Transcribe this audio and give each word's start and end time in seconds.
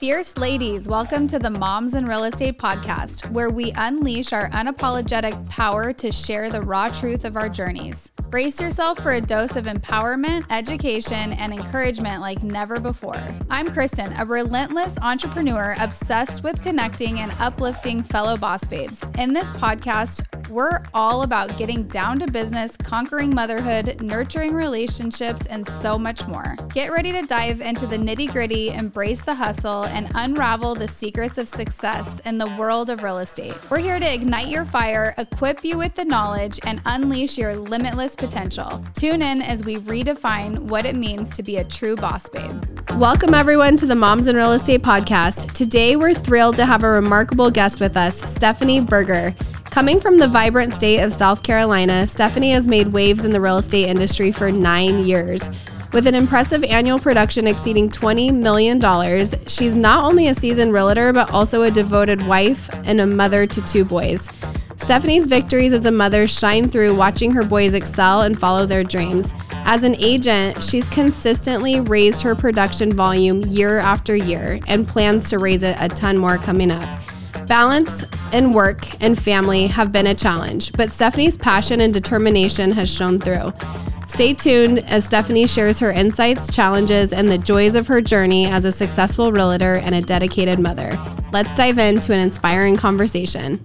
Fierce 0.00 0.34
ladies, 0.38 0.88
welcome 0.88 1.26
to 1.26 1.38
the 1.38 1.50
Moms 1.50 1.92
in 1.92 2.06
Real 2.06 2.24
Estate 2.24 2.56
podcast, 2.56 3.30
where 3.32 3.50
we 3.50 3.70
unleash 3.76 4.32
our 4.32 4.48
unapologetic 4.48 5.46
power 5.50 5.92
to 5.92 6.10
share 6.10 6.48
the 6.48 6.62
raw 6.62 6.88
truth 6.88 7.26
of 7.26 7.36
our 7.36 7.50
journeys. 7.50 8.10
Brace 8.30 8.58
yourself 8.58 8.98
for 9.00 9.12
a 9.12 9.20
dose 9.20 9.56
of 9.56 9.66
empowerment, 9.66 10.46
education, 10.48 11.34
and 11.34 11.52
encouragement 11.52 12.22
like 12.22 12.42
never 12.42 12.80
before. 12.80 13.22
I'm 13.50 13.70
Kristen, 13.70 14.14
a 14.18 14.24
relentless 14.24 14.96
entrepreneur 15.02 15.76
obsessed 15.78 16.42
with 16.42 16.62
connecting 16.62 17.20
and 17.20 17.34
uplifting 17.38 18.02
fellow 18.02 18.38
boss 18.38 18.66
babes. 18.66 19.04
In 19.18 19.34
this 19.34 19.52
podcast, 19.52 20.24
we're 20.50 20.82
all 20.92 21.22
about 21.22 21.56
getting 21.56 21.84
down 21.84 22.18
to 22.18 22.30
business, 22.30 22.76
conquering 22.76 23.34
motherhood, 23.34 24.02
nurturing 24.02 24.52
relationships, 24.52 25.46
and 25.46 25.66
so 25.66 25.98
much 25.98 26.26
more. 26.26 26.56
Get 26.74 26.90
ready 26.90 27.12
to 27.12 27.22
dive 27.22 27.60
into 27.60 27.86
the 27.86 27.96
nitty 27.96 28.32
gritty, 28.32 28.70
embrace 28.70 29.22
the 29.22 29.34
hustle, 29.34 29.84
and 29.84 30.10
unravel 30.14 30.74
the 30.74 30.88
secrets 30.88 31.38
of 31.38 31.48
success 31.48 32.20
in 32.26 32.38
the 32.38 32.48
world 32.58 32.90
of 32.90 33.02
real 33.02 33.18
estate. 33.18 33.54
We're 33.70 33.78
here 33.78 34.00
to 34.00 34.14
ignite 34.14 34.48
your 34.48 34.64
fire, 34.64 35.14
equip 35.18 35.64
you 35.64 35.78
with 35.78 35.94
the 35.94 36.04
knowledge, 36.04 36.58
and 36.64 36.82
unleash 36.86 37.38
your 37.38 37.54
limitless 37.54 38.16
potential. 38.16 38.84
Tune 38.94 39.22
in 39.22 39.42
as 39.42 39.64
we 39.64 39.76
redefine 39.76 40.58
what 40.58 40.84
it 40.84 40.96
means 40.96 41.30
to 41.36 41.42
be 41.42 41.58
a 41.58 41.64
true 41.64 41.96
boss 41.96 42.28
babe. 42.28 42.64
Welcome, 42.96 43.34
everyone, 43.34 43.76
to 43.78 43.86
the 43.86 43.94
Moms 43.94 44.26
in 44.26 44.36
Real 44.36 44.52
Estate 44.52 44.82
podcast. 44.82 45.52
Today, 45.52 45.96
we're 45.96 46.14
thrilled 46.14 46.56
to 46.56 46.66
have 46.66 46.82
a 46.82 46.88
remarkable 46.88 47.50
guest 47.50 47.80
with 47.80 47.96
us, 47.96 48.20
Stephanie 48.30 48.80
Burger. 48.80 49.34
Coming 49.70 50.00
from 50.00 50.18
the 50.18 50.26
vibrant 50.26 50.74
state 50.74 51.00
of 51.00 51.12
South 51.12 51.44
Carolina, 51.44 52.04
Stephanie 52.04 52.50
has 52.50 52.66
made 52.66 52.88
waves 52.88 53.24
in 53.24 53.30
the 53.30 53.40
real 53.40 53.58
estate 53.58 53.86
industry 53.86 54.32
for 54.32 54.50
nine 54.50 54.98
years. 55.06 55.48
With 55.92 56.08
an 56.08 56.16
impressive 56.16 56.64
annual 56.64 56.98
production 56.98 57.46
exceeding 57.46 57.88
$20 57.88 58.34
million, 58.34 58.80
she's 59.46 59.76
not 59.76 60.04
only 60.04 60.26
a 60.26 60.34
seasoned 60.34 60.72
realtor, 60.72 61.12
but 61.12 61.30
also 61.30 61.62
a 61.62 61.70
devoted 61.70 62.20
wife 62.26 62.68
and 62.84 63.00
a 63.00 63.06
mother 63.06 63.46
to 63.46 63.64
two 63.64 63.84
boys. 63.84 64.28
Stephanie's 64.74 65.26
victories 65.26 65.72
as 65.72 65.86
a 65.86 65.90
mother 65.90 66.26
shine 66.26 66.68
through 66.68 66.96
watching 66.96 67.30
her 67.30 67.44
boys 67.44 67.74
excel 67.74 68.22
and 68.22 68.40
follow 68.40 68.66
their 68.66 68.82
dreams. 68.82 69.34
As 69.52 69.84
an 69.84 69.94
agent, 70.00 70.64
she's 70.64 70.88
consistently 70.88 71.80
raised 71.80 72.22
her 72.22 72.34
production 72.34 72.92
volume 72.92 73.42
year 73.42 73.78
after 73.78 74.16
year 74.16 74.58
and 74.66 74.86
plans 74.86 75.30
to 75.30 75.38
raise 75.38 75.62
it 75.62 75.76
a 75.78 75.88
ton 75.88 76.18
more 76.18 76.38
coming 76.38 76.72
up. 76.72 77.00
Balance 77.50 78.06
and 78.30 78.54
work 78.54 78.86
and 79.02 79.20
family 79.20 79.66
have 79.66 79.90
been 79.90 80.06
a 80.06 80.14
challenge, 80.14 80.70
but 80.74 80.88
Stephanie's 80.88 81.36
passion 81.36 81.80
and 81.80 81.92
determination 81.92 82.70
has 82.70 82.88
shown 82.88 83.18
through. 83.18 83.52
Stay 84.06 84.34
tuned 84.34 84.78
as 84.88 85.04
Stephanie 85.04 85.48
shares 85.48 85.80
her 85.80 85.90
insights, 85.90 86.54
challenges, 86.54 87.12
and 87.12 87.28
the 87.28 87.38
joys 87.38 87.74
of 87.74 87.88
her 87.88 88.00
journey 88.00 88.46
as 88.46 88.64
a 88.66 88.70
successful 88.70 89.32
realtor 89.32 89.74
and 89.78 89.96
a 89.96 90.00
dedicated 90.00 90.60
mother. 90.60 90.96
Let's 91.32 91.52
dive 91.56 91.78
into 91.78 92.12
an 92.12 92.20
inspiring 92.20 92.76
conversation. 92.76 93.58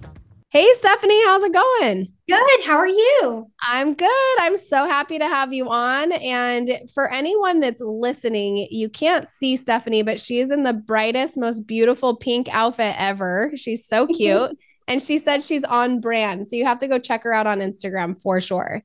Hey, 0.50 0.66
Stephanie, 0.74 1.24
how's 1.24 1.42
it 1.42 1.52
going? 1.52 2.06
Good. 2.28 2.64
How 2.64 2.76
are 2.78 2.86
you? 2.86 3.50
I'm 3.62 3.94
good. 3.94 4.36
I'm 4.40 4.56
so 4.56 4.86
happy 4.86 5.18
to 5.18 5.26
have 5.26 5.52
you 5.52 5.68
on. 5.68 6.12
And 6.12 6.70
for 6.94 7.10
anyone 7.12 7.60
that's 7.60 7.80
listening, 7.80 8.66
you 8.70 8.88
can't 8.88 9.28
see 9.28 9.56
Stephanie, 9.56 10.02
but 10.02 10.20
she 10.20 10.38
is 10.38 10.50
in 10.50 10.62
the 10.62 10.72
brightest, 10.72 11.36
most 11.36 11.66
beautiful 11.66 12.16
pink 12.16 12.48
outfit 12.52 12.94
ever. 12.98 13.52
She's 13.56 13.86
so 13.86 14.06
cute. 14.16 14.52
and 14.88 15.02
she 15.02 15.18
said 15.18 15.42
she's 15.44 15.64
on 15.64 16.00
brand. 16.00 16.48
So 16.48 16.56
you 16.56 16.64
have 16.64 16.78
to 16.78 16.88
go 16.88 16.98
check 16.98 17.24
her 17.24 17.32
out 17.32 17.46
on 17.46 17.58
Instagram 17.60 18.20
for 18.20 18.40
sure. 18.40 18.82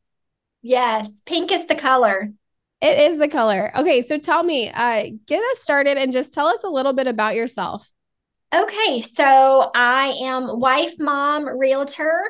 Yes, 0.61 1.21
pink 1.25 1.51
is 1.51 1.67
the 1.67 1.75
color. 1.75 2.31
It 2.81 3.11
is 3.11 3.19
the 3.19 3.27
color. 3.27 3.71
Okay, 3.77 4.01
so 4.01 4.17
tell 4.17 4.43
me, 4.43 4.69
uh, 4.73 5.05
get 5.27 5.41
us 5.51 5.59
started 5.59 5.97
and 5.97 6.11
just 6.11 6.33
tell 6.33 6.47
us 6.47 6.63
a 6.63 6.69
little 6.69 6.93
bit 6.93 7.07
about 7.07 7.35
yourself. 7.35 7.91
Okay, 8.53 8.99
so 8.99 9.71
I 9.73 10.07
am 10.23 10.59
wife, 10.59 10.95
mom, 10.99 11.47
realtor. 11.47 12.21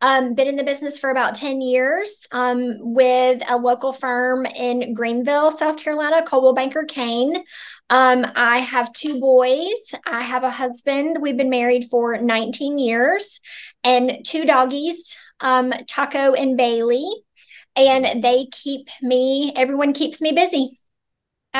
Um, 0.00 0.34
been 0.34 0.48
in 0.48 0.56
the 0.56 0.64
business 0.64 0.98
for 0.98 1.10
about 1.10 1.34
10 1.34 1.60
years 1.60 2.26
um, 2.32 2.76
with 2.80 3.42
a 3.46 3.58
local 3.58 3.92
firm 3.92 4.46
in 4.46 4.94
Greenville, 4.94 5.50
South 5.50 5.76
Carolina, 5.76 6.22
Coldwell 6.22 6.54
Banker 6.54 6.84
Caine. 6.84 7.44
Um, 7.90 8.26
I 8.34 8.60
have 8.60 8.90
two 8.94 9.20
boys. 9.20 9.94
I 10.06 10.22
have 10.22 10.44
a 10.44 10.50
husband. 10.50 11.18
We've 11.20 11.36
been 11.36 11.50
married 11.50 11.90
for 11.90 12.16
19 12.16 12.78
years 12.78 13.38
and 13.84 14.24
two 14.24 14.46
doggies, 14.46 15.18
um, 15.40 15.74
Taco 15.86 16.32
and 16.32 16.56
Bailey. 16.56 17.06
And 17.76 18.24
they 18.24 18.46
keep 18.50 18.88
me, 19.02 19.52
everyone 19.54 19.92
keeps 19.92 20.22
me 20.22 20.32
busy 20.32 20.78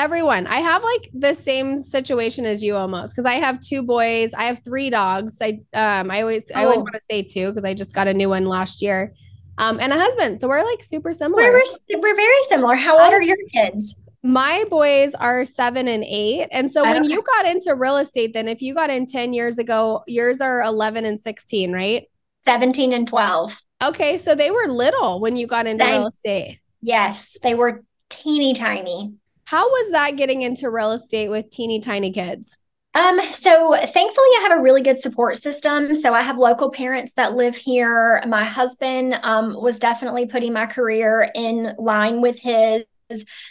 everyone. 0.03 0.47
I 0.47 0.57
have 0.57 0.83
like 0.83 1.09
the 1.13 1.33
same 1.33 1.77
situation 1.79 2.45
as 2.45 2.63
you 2.63 2.75
almost 2.75 3.15
because 3.15 3.25
i 3.25 3.35
have 3.35 3.59
two 3.59 3.83
boys. 3.83 4.33
I 4.33 4.43
have 4.43 4.63
three 4.63 4.89
dogs. 4.89 5.37
I 5.41 5.59
um 5.73 6.11
i 6.11 6.21
always 6.21 6.51
oh. 6.53 6.59
i 6.59 6.63
always 6.63 6.77
oh. 6.79 6.81
want 6.81 6.95
to 6.95 7.01
say 7.01 7.23
two 7.23 7.49
because 7.49 7.65
i 7.65 7.73
just 7.73 7.93
got 7.93 8.07
a 8.07 8.13
new 8.13 8.29
one 8.29 8.45
last 8.45 8.81
year 8.81 9.13
um 9.57 9.79
and 9.79 9.91
a 9.91 9.97
husband. 9.97 10.39
So 10.39 10.47
we're 10.47 10.63
like 10.63 10.83
super 10.83 11.13
similar. 11.13 11.43
We're, 11.43 11.99
we're 11.99 12.15
very 12.15 12.43
similar. 12.43 12.75
How 12.75 12.99
old 12.99 13.13
are 13.13 13.21
your 13.21 13.37
kids? 13.51 13.95
My 14.23 14.65
boys 14.69 15.13
are 15.15 15.45
seven 15.45 15.87
and 15.87 16.03
eight 16.03 16.47
and 16.51 16.71
so 16.71 16.83
when 16.83 17.03
you 17.03 17.23
got 17.23 17.45
into 17.45 17.75
real 17.75 17.97
estate 17.97 18.33
then 18.33 18.47
if 18.47 18.61
you 18.61 18.73
got 18.73 18.89
in 18.89 19.05
10 19.05 19.33
years 19.33 19.57
ago 19.57 20.03
yours 20.05 20.41
are 20.41 20.61
11 20.63 21.05
and 21.05 21.19
16 21.19 21.71
right? 21.71 22.03
17 22.41 22.93
and 22.93 23.07
12 23.07 23.61
okay 23.83 24.17
so 24.17 24.35
they 24.35 24.51
were 24.51 24.67
little 24.67 25.21
when 25.21 25.37
you 25.37 25.47
got 25.47 25.65
into 25.67 25.83
Same. 25.83 25.93
real 25.93 26.07
estate. 26.07 26.59
Yes 26.81 27.37
they 27.41 27.53
were 27.53 27.83
teeny 28.09 28.53
tiny 28.53 29.13
how 29.47 29.65
was 29.65 29.91
that 29.91 30.17
getting 30.17 30.41
into 30.41 30.69
real 30.69 30.91
estate 30.91 31.29
with 31.29 31.49
teeny 31.49 31.79
tiny 31.79 32.11
kids? 32.11 32.57
Um, 32.93 33.17
so 33.31 33.77
thankfully 33.77 34.27
I 34.39 34.39
have 34.41 34.59
a 34.59 34.61
really 34.61 34.81
good 34.81 34.97
support 34.97 35.37
system. 35.37 35.95
So 35.95 36.13
I 36.13 36.21
have 36.21 36.37
local 36.37 36.69
parents 36.69 37.13
that 37.13 37.33
live 37.33 37.55
here. 37.55 38.21
My 38.27 38.43
husband 38.43 39.17
um, 39.23 39.55
was 39.57 39.79
definitely 39.79 40.25
putting 40.25 40.51
my 40.51 40.65
career 40.65 41.31
in 41.33 41.73
line 41.77 42.19
with 42.21 42.37
his. 42.39 42.83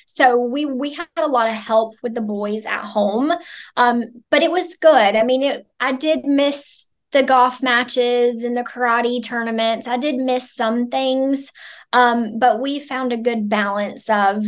So 0.05 0.39
we 0.39 0.67
we 0.67 0.93
had 0.93 1.07
a 1.17 1.29
lot 1.29 1.49
of 1.49 1.55
help 1.55 1.95
with 2.03 2.15
the 2.15 2.21
boys 2.21 2.67
at 2.67 2.85
home. 2.85 3.33
Um, 3.79 4.23
but 4.31 4.43
it 4.43 4.51
was 4.51 4.77
good. 4.77 5.17
I 5.17 5.23
mean, 5.23 5.43
it, 5.43 5.67
I 5.81 5.93
did 5.93 6.27
miss 6.27 6.85
the 7.13 7.23
golf 7.23 7.63
matches 7.63 8.45
and 8.45 8.55
the 8.55 8.65
karate 8.65 9.25
tournaments. 9.25 9.89
I 9.89 9.97
did 9.97 10.17
miss 10.17 10.53
some 10.53 10.91
things. 10.91 11.51
Um, 11.95 12.39
but 12.39 12.61
we 12.61 12.81
found 12.81 13.15
a 13.15 13.17
good 13.17 13.49
balance 13.49 14.11
of 14.11 14.45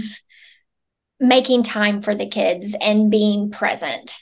making 1.21 1.63
time 1.63 2.01
for 2.03 2.15
the 2.15 2.29
kids 2.29 2.77
and 2.81 3.11
being 3.11 3.51
present. 3.51 4.19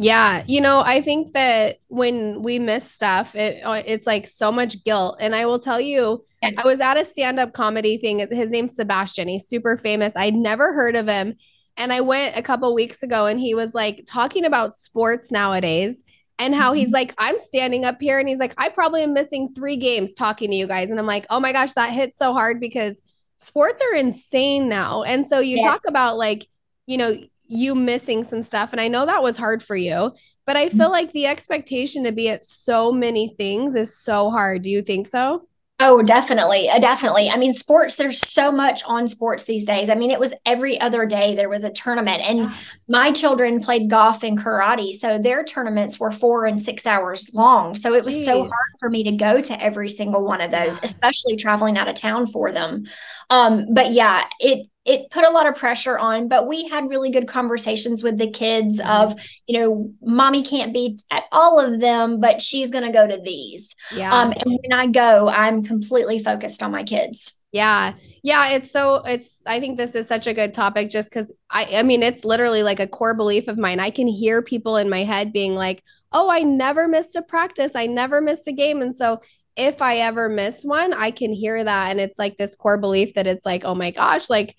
Yeah, 0.00 0.44
you 0.46 0.60
know, 0.60 0.80
I 0.84 1.00
think 1.00 1.32
that 1.32 1.78
when 1.88 2.40
we 2.40 2.60
miss 2.60 2.88
stuff, 2.88 3.34
it, 3.34 3.60
uh, 3.64 3.82
it's 3.84 4.06
like 4.06 4.28
so 4.28 4.52
much 4.52 4.84
guilt. 4.84 5.16
And 5.20 5.34
I 5.34 5.46
will 5.46 5.58
tell 5.58 5.80
you, 5.80 6.22
yes. 6.40 6.54
I 6.56 6.64
was 6.64 6.78
at 6.80 6.96
a 6.96 7.04
stand 7.04 7.40
up 7.40 7.52
comedy 7.52 7.98
thing. 7.98 8.20
His 8.30 8.52
name's 8.52 8.76
Sebastian. 8.76 9.26
He's 9.26 9.48
super 9.48 9.76
famous. 9.76 10.16
I'd 10.16 10.34
never 10.34 10.72
heard 10.72 10.94
of 10.94 11.08
him. 11.08 11.34
And 11.76 11.92
I 11.92 12.00
went 12.00 12.36
a 12.36 12.42
couple 12.42 12.72
weeks 12.76 13.02
ago 13.02 13.26
and 13.26 13.40
he 13.40 13.56
was 13.56 13.74
like 13.74 14.04
talking 14.06 14.44
about 14.44 14.72
sports 14.72 15.32
nowadays 15.32 16.04
and 16.38 16.54
how 16.54 16.74
he's 16.74 16.86
mm-hmm. 16.86 16.94
like, 16.94 17.14
I'm 17.18 17.38
standing 17.38 17.84
up 17.84 18.00
here 18.00 18.20
and 18.20 18.28
he's 18.28 18.38
like, 18.38 18.54
I 18.56 18.68
probably 18.68 19.02
am 19.02 19.14
missing 19.14 19.48
three 19.48 19.76
games 19.76 20.14
talking 20.14 20.50
to 20.50 20.56
you 20.56 20.68
guys. 20.68 20.90
And 20.90 21.00
I'm 21.00 21.06
like, 21.06 21.26
oh 21.28 21.40
my 21.40 21.52
gosh, 21.52 21.72
that 21.72 21.90
hit 21.90 22.16
so 22.16 22.32
hard 22.32 22.60
because 22.60 23.02
sports 23.38 23.82
are 23.82 23.96
insane 23.96 24.68
now. 24.68 25.02
And 25.02 25.26
so 25.26 25.40
you 25.40 25.56
yes. 25.56 25.64
talk 25.64 25.80
about 25.86 26.18
like, 26.18 26.46
you 26.86 26.98
know, 26.98 27.14
you 27.46 27.74
missing 27.74 28.22
some 28.22 28.42
stuff. 28.42 28.72
And 28.72 28.80
I 28.80 28.88
know 28.88 29.06
that 29.06 29.22
was 29.22 29.38
hard 29.38 29.62
for 29.62 29.76
you, 29.76 30.12
but 30.46 30.56
I 30.56 30.68
feel 30.68 30.80
mm-hmm. 30.80 30.92
like 30.92 31.12
the 31.12 31.26
expectation 31.26 32.04
to 32.04 32.12
be 32.12 32.28
at 32.28 32.44
so 32.44 32.92
many 32.92 33.28
things 33.28 33.74
is 33.74 33.96
so 33.96 34.30
hard. 34.30 34.62
Do 34.62 34.70
you 34.70 34.82
think 34.82 35.06
so? 35.06 35.47
Oh, 35.80 36.02
definitely. 36.02 36.68
Uh, 36.68 36.80
definitely. 36.80 37.30
I 37.30 37.36
mean, 37.36 37.52
sports, 37.52 37.94
there's 37.94 38.18
so 38.18 38.50
much 38.50 38.82
on 38.84 39.06
sports 39.06 39.44
these 39.44 39.64
days. 39.64 39.88
I 39.88 39.94
mean, 39.94 40.10
it 40.10 40.18
was 40.18 40.34
every 40.44 40.80
other 40.80 41.06
day 41.06 41.36
there 41.36 41.48
was 41.48 41.62
a 41.62 41.70
tournament, 41.70 42.20
and 42.20 42.52
my 42.88 43.12
children 43.12 43.60
played 43.60 43.88
golf 43.88 44.24
and 44.24 44.36
karate. 44.36 44.90
So 44.90 45.18
their 45.18 45.44
tournaments 45.44 46.00
were 46.00 46.10
four 46.10 46.46
and 46.46 46.60
six 46.60 46.84
hours 46.84 47.30
long. 47.32 47.76
So 47.76 47.94
it 47.94 48.04
was 48.04 48.16
Jeez. 48.16 48.24
so 48.24 48.40
hard 48.40 48.72
for 48.80 48.90
me 48.90 49.04
to 49.04 49.12
go 49.12 49.40
to 49.40 49.62
every 49.62 49.88
single 49.88 50.24
one 50.24 50.40
of 50.40 50.50
those, 50.50 50.78
yeah. 50.78 50.84
especially 50.84 51.36
traveling 51.36 51.78
out 51.78 51.86
of 51.86 51.94
town 51.94 52.26
for 52.26 52.50
them. 52.50 52.84
Um, 53.30 53.66
but 53.72 53.92
yeah, 53.92 54.24
it, 54.40 54.66
it 54.88 55.10
put 55.10 55.22
a 55.22 55.30
lot 55.30 55.46
of 55.46 55.54
pressure 55.54 55.98
on 55.98 56.28
but 56.28 56.48
we 56.48 56.66
had 56.66 56.88
really 56.88 57.10
good 57.10 57.28
conversations 57.28 58.02
with 58.02 58.16
the 58.16 58.30
kids 58.30 58.80
mm-hmm. 58.80 58.90
of 58.90 59.20
you 59.46 59.60
know 59.60 59.92
mommy 60.00 60.42
can't 60.42 60.72
be 60.72 60.98
at 61.10 61.24
all 61.30 61.60
of 61.60 61.78
them 61.78 62.18
but 62.20 62.40
she's 62.40 62.70
going 62.70 62.84
to 62.84 62.90
go 62.90 63.06
to 63.06 63.20
these. 63.22 63.76
Yeah. 63.94 64.12
Um 64.12 64.32
and 64.32 64.58
when 64.62 64.72
i 64.72 64.86
go 64.86 65.28
i'm 65.28 65.62
completely 65.62 66.18
focused 66.18 66.62
on 66.62 66.72
my 66.72 66.82
kids. 66.82 67.34
Yeah. 67.52 67.94
Yeah 68.22 68.50
it's 68.50 68.70
so 68.70 69.02
it's 69.04 69.42
i 69.46 69.60
think 69.60 69.76
this 69.76 69.94
is 69.94 70.08
such 70.08 70.26
a 70.26 70.34
good 70.34 70.54
topic 70.54 70.88
just 70.88 71.10
because 71.10 71.32
i 71.50 71.68
i 71.74 71.82
mean 71.82 72.02
it's 72.02 72.24
literally 72.24 72.62
like 72.62 72.80
a 72.80 72.88
core 72.88 73.14
belief 73.14 73.46
of 73.46 73.58
mine. 73.58 73.80
I 73.80 73.90
can 73.90 74.08
hear 74.08 74.42
people 74.42 74.78
in 74.78 74.88
my 74.88 75.04
head 75.04 75.32
being 75.32 75.54
like 75.54 75.84
oh 76.12 76.30
i 76.30 76.40
never 76.40 76.88
missed 76.88 77.14
a 77.14 77.22
practice. 77.22 77.72
I 77.76 77.86
never 77.86 78.22
missed 78.22 78.48
a 78.48 78.52
game. 78.52 78.80
And 78.80 78.96
so 78.96 79.20
if 79.54 79.82
i 79.82 79.96
ever 79.96 80.28
miss 80.30 80.64
one 80.64 80.94
i 80.94 81.10
can 81.10 81.32
hear 81.32 81.62
that. 81.62 81.90
And 81.90 82.00
it's 82.00 82.18
like 82.18 82.38
this 82.38 82.56
core 82.56 82.78
belief 82.78 83.14
that 83.14 83.26
it's 83.26 83.44
like 83.44 83.64
oh 83.66 83.74
my 83.74 83.90
gosh 83.90 84.30
like 84.30 84.56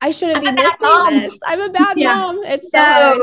I 0.00 0.10
shouldn't 0.10 0.46
I'm 0.46 0.54
be 0.54 0.62
missing 0.62 1.20
this. 1.20 1.38
I'm 1.44 1.60
a 1.60 1.70
bad 1.70 1.98
yeah. 1.98 2.14
mom. 2.14 2.40
It's 2.44 2.70
so 2.70 2.78
no. 2.78 2.84
hard. 2.84 3.20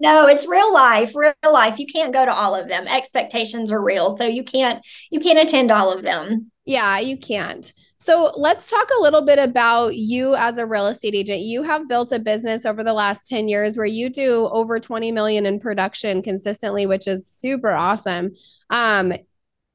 no, 0.00 0.26
it's 0.26 0.46
real 0.46 0.72
life, 0.72 1.14
real 1.14 1.34
life. 1.44 1.78
You 1.78 1.86
can't 1.86 2.12
go 2.12 2.24
to 2.24 2.32
all 2.32 2.54
of 2.54 2.68
them. 2.68 2.86
Expectations 2.86 3.70
are 3.70 3.82
real. 3.82 4.16
So 4.16 4.24
you 4.24 4.44
can't 4.44 4.84
you 5.10 5.20
can't 5.20 5.38
attend 5.38 5.70
all 5.70 5.92
of 5.92 6.02
them. 6.02 6.50
Yeah, 6.66 6.98
you 6.98 7.18
can't. 7.18 7.72
So 7.98 8.32
let's 8.36 8.70
talk 8.70 8.88
a 8.98 9.02
little 9.02 9.22
bit 9.22 9.38
about 9.38 9.96
you 9.96 10.34
as 10.34 10.58
a 10.58 10.66
real 10.66 10.86
estate 10.86 11.14
agent. 11.14 11.40
You 11.40 11.62
have 11.62 11.88
built 11.88 12.12
a 12.12 12.18
business 12.18 12.66
over 12.66 12.82
the 12.82 12.92
last 12.92 13.28
10 13.28 13.48
years 13.48 13.76
where 13.76 13.86
you 13.86 14.10
do 14.10 14.48
over 14.52 14.78
20 14.80 15.12
million 15.12 15.46
in 15.46 15.60
production 15.60 16.22
consistently, 16.22 16.86
which 16.86 17.06
is 17.06 17.26
super 17.26 17.70
awesome. 17.70 18.32
Um, 18.70 19.12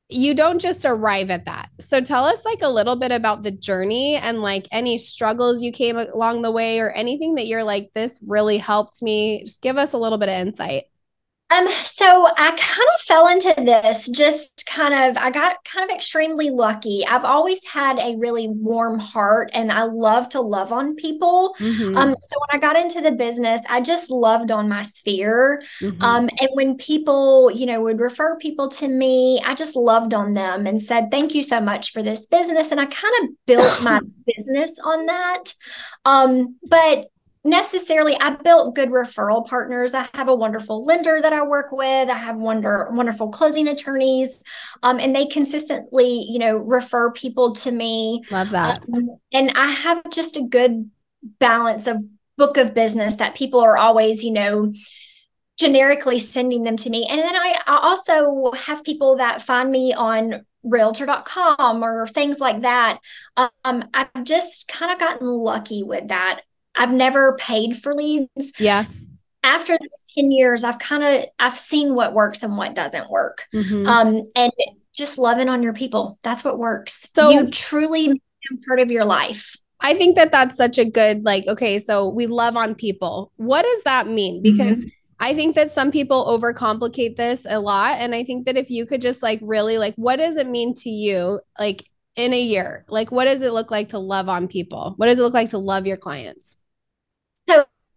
you 0.10 0.34
don't 0.34 0.60
just 0.60 0.86
arrive 0.86 1.30
at 1.30 1.46
that. 1.46 1.70
So 1.80 2.02
tell 2.02 2.26
us 2.26 2.44
like 2.44 2.64
a 2.64 2.68
little 2.68 2.96
bit 2.96 3.12
about 3.12 3.44
the 3.44 3.52
journey 3.52 4.16
and 4.16 4.42
like 4.42 4.68
any 4.72 4.98
struggles 4.98 5.62
you 5.62 5.72
came 5.72 5.98
along 5.98 6.42
the 6.42 6.52
way 6.52 6.80
or 6.80 6.90
anything 6.90 7.36
that 7.36 7.46
you're 7.46 7.64
like, 7.64 7.92
this 7.94 8.20
really 8.26 8.58
helped 8.58 9.04
me. 9.04 9.44
Just 9.44 9.62
give 9.62 9.78
us 9.78 9.94
a 9.94 10.00
little 10.00 10.18
bit 10.18 10.30
of 10.30 10.36
insight. 10.36 10.86
Um, 11.52 11.68
so 11.82 12.28
I 12.38 12.52
kind 12.52 12.90
of 12.94 13.02
fell 13.02 13.28
into 13.28 13.54
this 13.58 14.08
just 14.10 14.66
kind 14.68 14.94
of, 14.94 15.18
I 15.18 15.32
got 15.32 15.64
kind 15.66 15.90
of 15.90 15.96
extremely 15.96 16.52
lucky. 16.52 17.06
I've 17.06 17.24
always 17.24 17.66
had 17.66 17.98
a 17.98 18.16
really 18.18 18.48
warm 18.48 19.00
heart 19.00 19.50
and 19.54 19.72
I 19.72 19.84
love 19.84 20.30
to 20.30 20.42
love 20.42 20.72
on 20.72 20.96
people. 20.96 21.56
Mm-hmm. 21.60 21.98
Um, 21.98 22.16
so 22.20 22.40
when 22.40 22.50
I 22.52 22.60
got 22.60 22.78
into 22.78 23.02
the 23.02 23.12
business, 23.12 23.62
I 23.68 23.82
just 23.82 24.12
loved 24.12 24.52
on 24.52 24.70
my 24.70 24.84
sphere. 24.84 25.64
Mm-hmm. 25.82 26.02
Um, 26.04 26.30
and 26.40 26.50
when 26.54 26.78
people, 26.78 27.50
you 27.52 27.66
know, 27.66 27.82
would 27.82 28.00
refer 28.00 28.38
people 28.38 28.70
to 28.70 28.88
me, 28.88 29.42
I 29.44 29.56
just 29.56 29.76
loved 29.76 30.14
on 30.14 30.34
them 30.34 30.68
and 30.68 30.82
said, 30.82 31.10
thank 31.10 31.34
you 31.34 31.42
so 31.42 31.60
much 31.60 31.92
for 31.92 32.04
this 32.04 32.28
business. 32.28 32.72
And 32.72 32.80
I 32.80 32.86
kind 32.86 33.14
of 33.24 33.30
built 33.48 33.82
my 33.82 34.00
business 34.28 34.78
on 34.84 35.08
that. 35.08 35.54
Um, 36.06 36.58
but 36.64 37.08
necessarily 37.44 38.18
i 38.20 38.32
built 38.32 38.76
good 38.76 38.90
referral 38.90 39.48
partners. 39.48 39.94
I 39.94 40.08
have 40.14 40.28
a 40.28 40.36
wonderful 40.36 40.84
lender 40.84 41.20
that 41.22 41.32
i 41.32 41.42
work 41.42 41.72
with. 41.72 42.10
I 42.10 42.18
have 42.18 42.36
wonder 42.36 42.90
wonderful 42.92 43.30
closing 43.30 43.68
attorneys 43.68 44.30
um, 44.84 45.00
and 45.00 45.16
they 45.16 45.26
consistently 45.26 46.26
you 46.30 46.40
know 46.40 46.58
refer 46.58 47.12
people 47.12 47.54
to 47.54 47.72
me. 47.72 48.24
Love 48.32 48.50
that. 48.50 48.84
Um, 48.94 49.18
and 49.32 49.52
i 49.56 49.68
have 49.68 50.04
just 50.12 50.36
a 50.36 50.48
good 50.50 50.90
balance 51.40 51.88
of 51.88 52.04
book 52.38 52.58
of 52.58 52.74
business 52.74 53.16
that 53.16 53.36
people 53.36 53.62
are 53.62 53.78
always 53.78 54.24
you 54.24 54.32
know 54.32 54.74
generically 55.58 56.20
sending 56.20 56.64
them 56.64 56.76
to 56.78 56.90
me. 56.90 57.06
And 57.10 57.20
then 57.20 57.36
i, 57.36 57.56
I 57.66 57.80
also 57.84 58.52
have 58.52 58.84
people 58.84 59.18
that 59.18 59.42
find 59.42 59.72
me 59.72 59.94
on 59.94 60.46
realtor.com 60.64 61.84
or 61.84 62.06
things 62.06 62.40
like 62.40 62.62
that. 62.64 63.00
Um, 63.38 63.86
i've 63.94 64.26
just 64.26 64.68
kind 64.68 64.92
of 64.92 65.00
gotten 65.00 65.26
lucky 65.26 65.84
with 65.84 66.10
that 66.10 66.42
I've 66.80 66.94
never 66.94 67.36
paid 67.36 67.78
for 67.78 67.94
leads. 67.94 68.54
Yeah. 68.58 68.86
After 69.44 69.78
this 69.80 70.06
10 70.16 70.32
years, 70.32 70.64
I've 70.64 70.80
kind 70.80 71.04
of 71.04 71.26
I've 71.38 71.58
seen 71.58 71.94
what 71.94 72.14
works 72.14 72.42
and 72.42 72.58
what 72.58 72.74
doesn't 72.74 73.12
work. 73.12 73.46
Mm-hmm. 73.54 73.86
Um, 73.88 74.32
and 74.36 74.52
just 74.96 75.18
loving 75.18 75.50
on 75.50 75.62
your 75.62 75.74
people. 75.74 76.18
That's 76.24 76.44
what 76.44 76.58
works. 76.58 77.10
So 77.16 77.30
you 77.30 77.50
truly 77.50 78.08
make 78.08 78.22
them 78.50 78.60
part 78.66 78.80
of 78.80 78.90
your 78.92 79.06
life. 79.06 79.56
I 79.82 79.94
think 79.94 80.16
that 80.16 80.32
that's 80.32 80.58
such 80.58 80.78
a 80.78 80.86
good 80.86 81.24
like 81.24 81.48
okay, 81.48 81.80
so 81.80 82.10
we 82.10 82.28
love 82.28 82.56
on 82.56 82.76
people. 82.76 83.32
What 83.38 83.64
does 83.64 83.84
that 83.84 84.08
mean? 84.08 84.36
Mm-hmm. 84.36 84.58
Because 84.58 84.86
mm-hmm. 84.86 84.90
I 85.22 85.34
think 85.34 85.56
that 85.56 85.72
some 85.72 85.92
people 85.92 86.26
overcomplicate 86.26 87.18
this 87.18 87.46
a 87.50 87.60
lot 87.60 87.98
and 88.00 88.16
I 88.16 88.24
think 88.24 88.46
that 88.46 88.58
if 88.58 88.70
you 88.70 88.86
could 88.86 89.02
just 89.02 89.22
like 89.22 89.40
really 89.42 89.78
like 89.78 89.96
what 89.96 90.18
does 90.18 90.38
it 90.38 90.48
mean 90.48 90.74
to 90.76 90.90
you 90.90 91.42
like 91.60 91.90
in 92.16 92.34
a 92.34 92.42
year? 92.42 92.86
Like 92.90 93.12
what 93.12 93.26
does 93.26 93.42
it 93.42 93.54
look 93.54 93.72
like 93.72 93.90
to 93.90 94.00
love 94.00 94.28
on 94.30 94.48
people? 94.48 94.94
What 94.98 95.08
does 95.08 95.20
it 95.20 95.24
look 95.24 95.34
like 95.34 95.52
to 95.52 95.58
love 95.58 95.88
your 95.88 95.98
clients? 95.98 96.58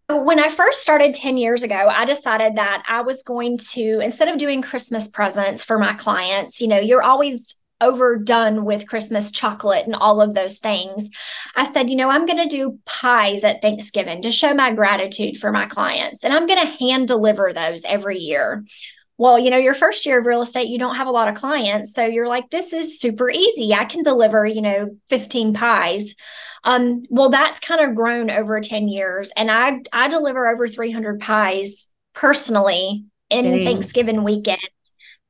When 0.09 0.39
I 0.39 0.49
first 0.49 0.83
started 0.83 1.15
10 1.15 1.37
years 1.37 1.63
ago, 1.63 1.89
I 1.89 2.05
decided 2.05 2.57
that 2.57 2.83
I 2.89 3.03
was 3.03 3.23
going 3.23 3.59
to, 3.71 4.01
instead 4.01 4.29
of 4.29 4.39
doing 4.39 4.61
Christmas 4.63 5.09
presents 5.09 5.65
for 5.65 5.79
my 5.79 5.95
clients, 5.95 6.61
you 6.61 6.69
know, 6.69 6.79
you're 6.79 7.03
always 7.03 7.55
overdone 7.81 8.65
with 8.65 8.87
Christmas 8.87 9.31
chocolate 9.31 9.87
and 9.87 9.97
all 9.97 10.21
of 10.21 10.35
those 10.35 10.59
things. 10.59 11.11
I 11.57 11.65
said, 11.65 11.91
you 11.91 11.97
know, 11.97 12.11
I'm 12.11 12.27
going 12.27 12.49
to 12.49 12.57
do 12.57 12.79
pies 12.87 13.43
at 13.45 13.61
Thanksgiving 13.61 14.23
to 14.23 14.31
show 14.31 14.55
my 14.55 14.73
gratitude 14.73 15.37
for 15.39 15.51
my 15.51 15.67
clients, 15.67 16.25
and 16.25 16.33
I'm 16.33 16.47
going 16.47 16.61
to 16.61 16.85
hand 16.85 17.09
deliver 17.09 17.53
those 17.53 17.83
every 17.85 18.19
year. 18.19 18.65
Well, 19.23 19.39
you 19.39 19.51
know, 19.51 19.57
your 19.57 19.75
first 19.75 20.05
year 20.05 20.19
of 20.19 20.27
real 20.27 20.43
estate, 20.43 20.67
you 20.67 20.81
don't 20.81 20.97
have 20.97 21.07
a 21.07 21.13
lot 21.13 21.29
of 21.29 21.37
clients. 21.37 21.95
So 21.95 22.05
you're 22.05 22.27
like, 22.27 22.51
this 22.51 22.73
is 22.73 22.99
super 22.99 23.31
easy. 23.31 23.73
I 23.73 23.85
can 23.85 24.03
deliver, 24.03 24.45
you 24.45 24.61
know, 24.61 24.99
15 25.11 25.55
pies. 25.55 26.17
Um, 26.65 27.05
well, 27.09 27.29
that's 27.29 27.61
kind 27.61 27.81
of 27.81 27.95
grown 27.95 28.31
over 28.31 28.61
10 28.61 28.89
years. 28.89 29.31
And 29.37 29.49
I 29.49 29.83
I 29.93 30.09
deliver 30.09 30.49
over 30.49 30.67
300 30.67 31.21
pies 31.21 31.89
personally 32.15 33.05
in 33.31 33.45
Dang. 33.45 33.65
Thanksgiving 33.65 34.25
weekend 34.25 34.59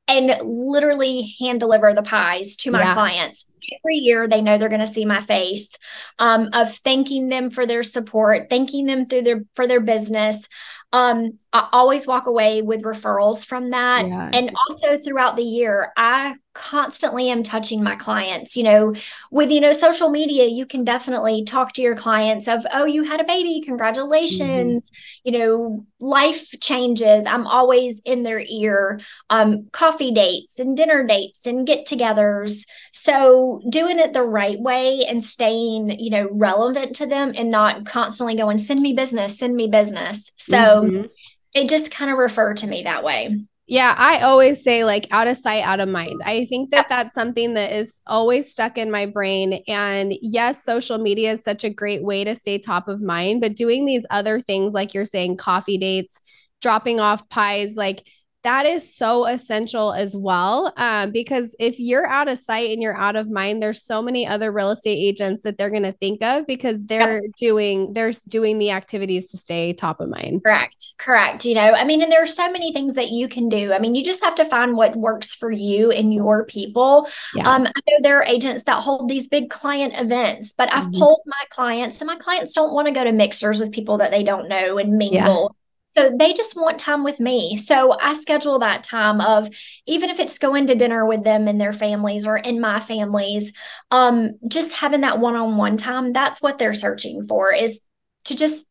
and 0.07 0.35
literally 0.43 1.35
hand 1.39 1.59
deliver 1.59 1.93
the 1.93 2.01
pies 2.01 2.55
to 2.57 2.71
my 2.71 2.81
yeah. 2.81 2.93
clients. 2.95 3.45
Every 3.79 3.97
year, 3.97 4.27
they 4.27 4.41
know 4.41 4.57
they're 4.57 4.69
going 4.69 4.81
to 4.81 4.87
see 4.87 5.05
my 5.05 5.21
face 5.21 5.77
um, 6.17 6.49
of 6.53 6.73
thanking 6.77 7.29
them 7.29 7.51
for 7.51 7.67
their 7.67 7.83
support, 7.83 8.49
thanking 8.49 8.87
them 8.87 9.05
through 9.05 9.21
their 9.21 9.43
for 9.53 9.67
their 9.67 9.81
business, 9.81 10.47
um, 10.91 11.37
I 11.53 11.67
always 11.71 12.07
walk 12.07 12.25
away 12.25 12.63
with 12.63 12.81
referrals 12.81 13.45
from 13.45 13.69
that. 13.69 14.07
Yeah. 14.07 14.31
And 14.33 14.51
also 14.67 14.97
throughout 14.97 15.35
the 15.35 15.43
year, 15.43 15.93
I 15.95 16.35
constantly 16.55 17.29
am 17.29 17.43
touching 17.43 17.83
my 17.83 17.95
clients. 17.95 18.57
You 18.57 18.63
know, 18.63 18.95
with, 19.29 19.51
you 19.51 19.61
know, 19.61 19.71
social 19.71 20.09
media, 20.09 20.45
you 20.45 20.65
can 20.65 20.83
definitely 20.83 21.43
talk 21.43 21.73
to 21.73 21.81
your 21.83 21.95
clients 21.95 22.47
of, 22.47 22.65
oh, 22.73 22.85
you 22.85 23.03
had 23.03 23.21
a 23.21 23.23
baby, 23.23 23.61
congratulations. 23.61 24.89
Mm-hmm. 24.89 25.29
You 25.29 25.39
know, 25.39 25.85
life 25.99 26.51
changes. 26.59 27.23
I'm 27.25 27.45
always 27.45 27.99
in 27.99 28.23
their 28.23 28.43
ear. 28.47 28.99
Um, 29.29 29.67
coffee 29.71 30.11
dates 30.11 30.57
and 30.57 30.75
dinner 30.75 31.05
dates 31.05 31.45
and 31.45 31.67
get 31.67 31.85
togethers. 31.85 32.65
So 32.91 33.61
doing 33.69 33.99
it 33.99 34.13
the 34.13 34.23
right 34.23 34.59
way 34.59 35.05
and 35.05 35.23
staying, 35.23 35.99
you 35.99 36.09
know, 36.09 36.29
relevant 36.31 36.95
to 36.95 37.05
them 37.05 37.33
and 37.35 37.51
not 37.51 37.85
constantly 37.85 38.35
going, 38.35 38.57
send 38.57 38.81
me 38.81 38.93
business, 38.93 39.37
send 39.37 39.55
me 39.55 39.67
business. 39.67 40.31
So 40.37 40.53
mm-hmm. 40.53 41.05
They 41.53 41.65
just 41.65 41.91
kind 41.91 42.11
of 42.11 42.17
refer 42.17 42.53
to 42.53 42.67
me 42.67 42.83
that 42.83 43.03
way. 43.03 43.45
Yeah, 43.65 43.95
I 43.97 44.19
always 44.19 44.61
say 44.61 44.83
like 44.83 45.07
out 45.11 45.27
of 45.27 45.37
sight, 45.37 45.63
out 45.63 45.79
of 45.79 45.87
mind. 45.87 46.21
I 46.25 46.45
think 46.45 46.71
that 46.71 46.89
that's 46.89 47.15
something 47.15 47.53
that 47.53 47.71
is 47.71 48.01
always 48.05 48.51
stuck 48.51 48.77
in 48.77 48.91
my 48.91 49.05
brain. 49.05 49.63
And 49.67 50.13
yes, 50.21 50.63
social 50.63 50.97
media 50.97 51.31
is 51.31 51.43
such 51.43 51.63
a 51.63 51.69
great 51.69 52.03
way 52.03 52.25
to 52.25 52.35
stay 52.35 52.59
top 52.59 52.89
of 52.89 53.01
mind, 53.01 53.39
but 53.39 53.55
doing 53.55 53.85
these 53.85 54.05
other 54.09 54.41
things, 54.41 54.73
like 54.73 54.93
you're 54.93 55.05
saying, 55.05 55.37
coffee 55.37 55.77
dates, 55.77 56.19
dropping 56.61 56.99
off 56.99 57.29
pies, 57.29 57.77
like 57.77 58.05
that 58.43 58.65
is 58.65 58.95
so 58.95 59.25
essential 59.25 59.93
as 59.93 60.15
well. 60.17 60.73
Um, 60.75 61.11
because 61.11 61.55
if 61.59 61.79
you're 61.79 62.05
out 62.05 62.27
of 62.27 62.37
sight 62.37 62.71
and 62.71 62.81
you're 62.81 62.95
out 62.95 63.15
of 63.15 63.29
mind, 63.29 63.61
there's 63.61 63.81
so 63.81 64.01
many 64.01 64.27
other 64.27 64.51
real 64.51 64.71
estate 64.71 64.97
agents 64.97 65.43
that 65.43 65.57
they're 65.57 65.69
going 65.69 65.83
to 65.83 65.93
think 65.93 66.21
of 66.21 66.45
because 66.45 66.83
they're 66.83 67.21
yep. 67.21 67.31
doing 67.37 67.93
they're 67.93 68.11
doing 68.27 68.59
the 68.59 68.71
activities 68.71 69.31
to 69.31 69.37
stay 69.37 69.71
top 69.71 70.01
of 70.01 70.09
mind. 70.09 70.43
Correct. 70.43 70.93
Correct. 70.97 71.45
You 71.45 71.55
know, 71.55 71.73
I 71.73 71.85
mean, 71.85 72.01
and 72.01 72.11
there 72.11 72.21
are 72.21 72.27
so 72.27 72.51
many 72.51 72.73
things 72.73 72.95
that 72.95 73.11
you 73.11 73.29
can 73.29 73.47
do. 73.47 73.71
I 73.71 73.79
mean, 73.79 73.95
you 73.95 74.03
just 74.03 74.23
have 74.23 74.35
to 74.35 74.45
find 74.45 74.75
what 74.75 74.95
works 74.95 75.33
for 75.33 75.49
you 75.49 75.91
and 75.91 76.13
your 76.13 76.45
people. 76.45 77.07
Yeah. 77.33 77.49
Um, 77.49 77.65
I 77.65 77.81
know 77.87 77.97
there 78.01 78.19
are 78.19 78.25
agents 78.25 78.63
that 78.63 78.81
hold 78.81 79.09
these 79.09 79.27
big 79.27 79.49
client 79.49 79.93
events, 79.95 80.53
but 80.53 80.73
I've 80.73 80.83
mm-hmm. 80.83 80.99
pulled 80.99 81.21
my 81.25 81.43
clients, 81.49 82.01
and 82.01 82.07
my 82.07 82.17
clients 82.17 82.51
don't 82.51 82.73
want 82.73 82.87
to 82.87 82.93
go 82.93 83.05
to 83.05 83.11
mixers 83.13 83.59
with 83.59 83.71
people 83.71 83.97
that 83.99 84.11
they 84.11 84.23
don't 84.23 84.49
know 84.49 84.77
and 84.77 84.93
mingle. 84.93 85.51
Yeah 85.53 85.59
so 85.95 86.15
they 86.17 86.33
just 86.33 86.55
want 86.55 86.79
time 86.79 87.03
with 87.03 87.19
me. 87.19 87.55
So 87.55 87.97
I 87.99 88.13
schedule 88.13 88.59
that 88.59 88.83
time 88.83 89.21
of 89.21 89.49
even 89.85 90.09
if 90.09 90.19
it's 90.19 90.39
going 90.39 90.67
to 90.67 90.75
dinner 90.75 91.05
with 91.05 91.23
them 91.23 91.47
and 91.47 91.61
their 91.61 91.73
families 91.73 92.25
or 92.25 92.37
in 92.37 92.59
my 92.59 92.79
families, 92.79 93.53
um, 93.91 94.31
just 94.47 94.73
having 94.73 95.01
that 95.01 95.19
one-on-one 95.19 95.77
time. 95.77 96.11
That's 96.11 96.41
what 96.41 96.57
they're 96.57 96.73
searching 96.73 97.23
for 97.23 97.53
is 97.53 97.81
to 98.25 98.35
just 98.35 98.65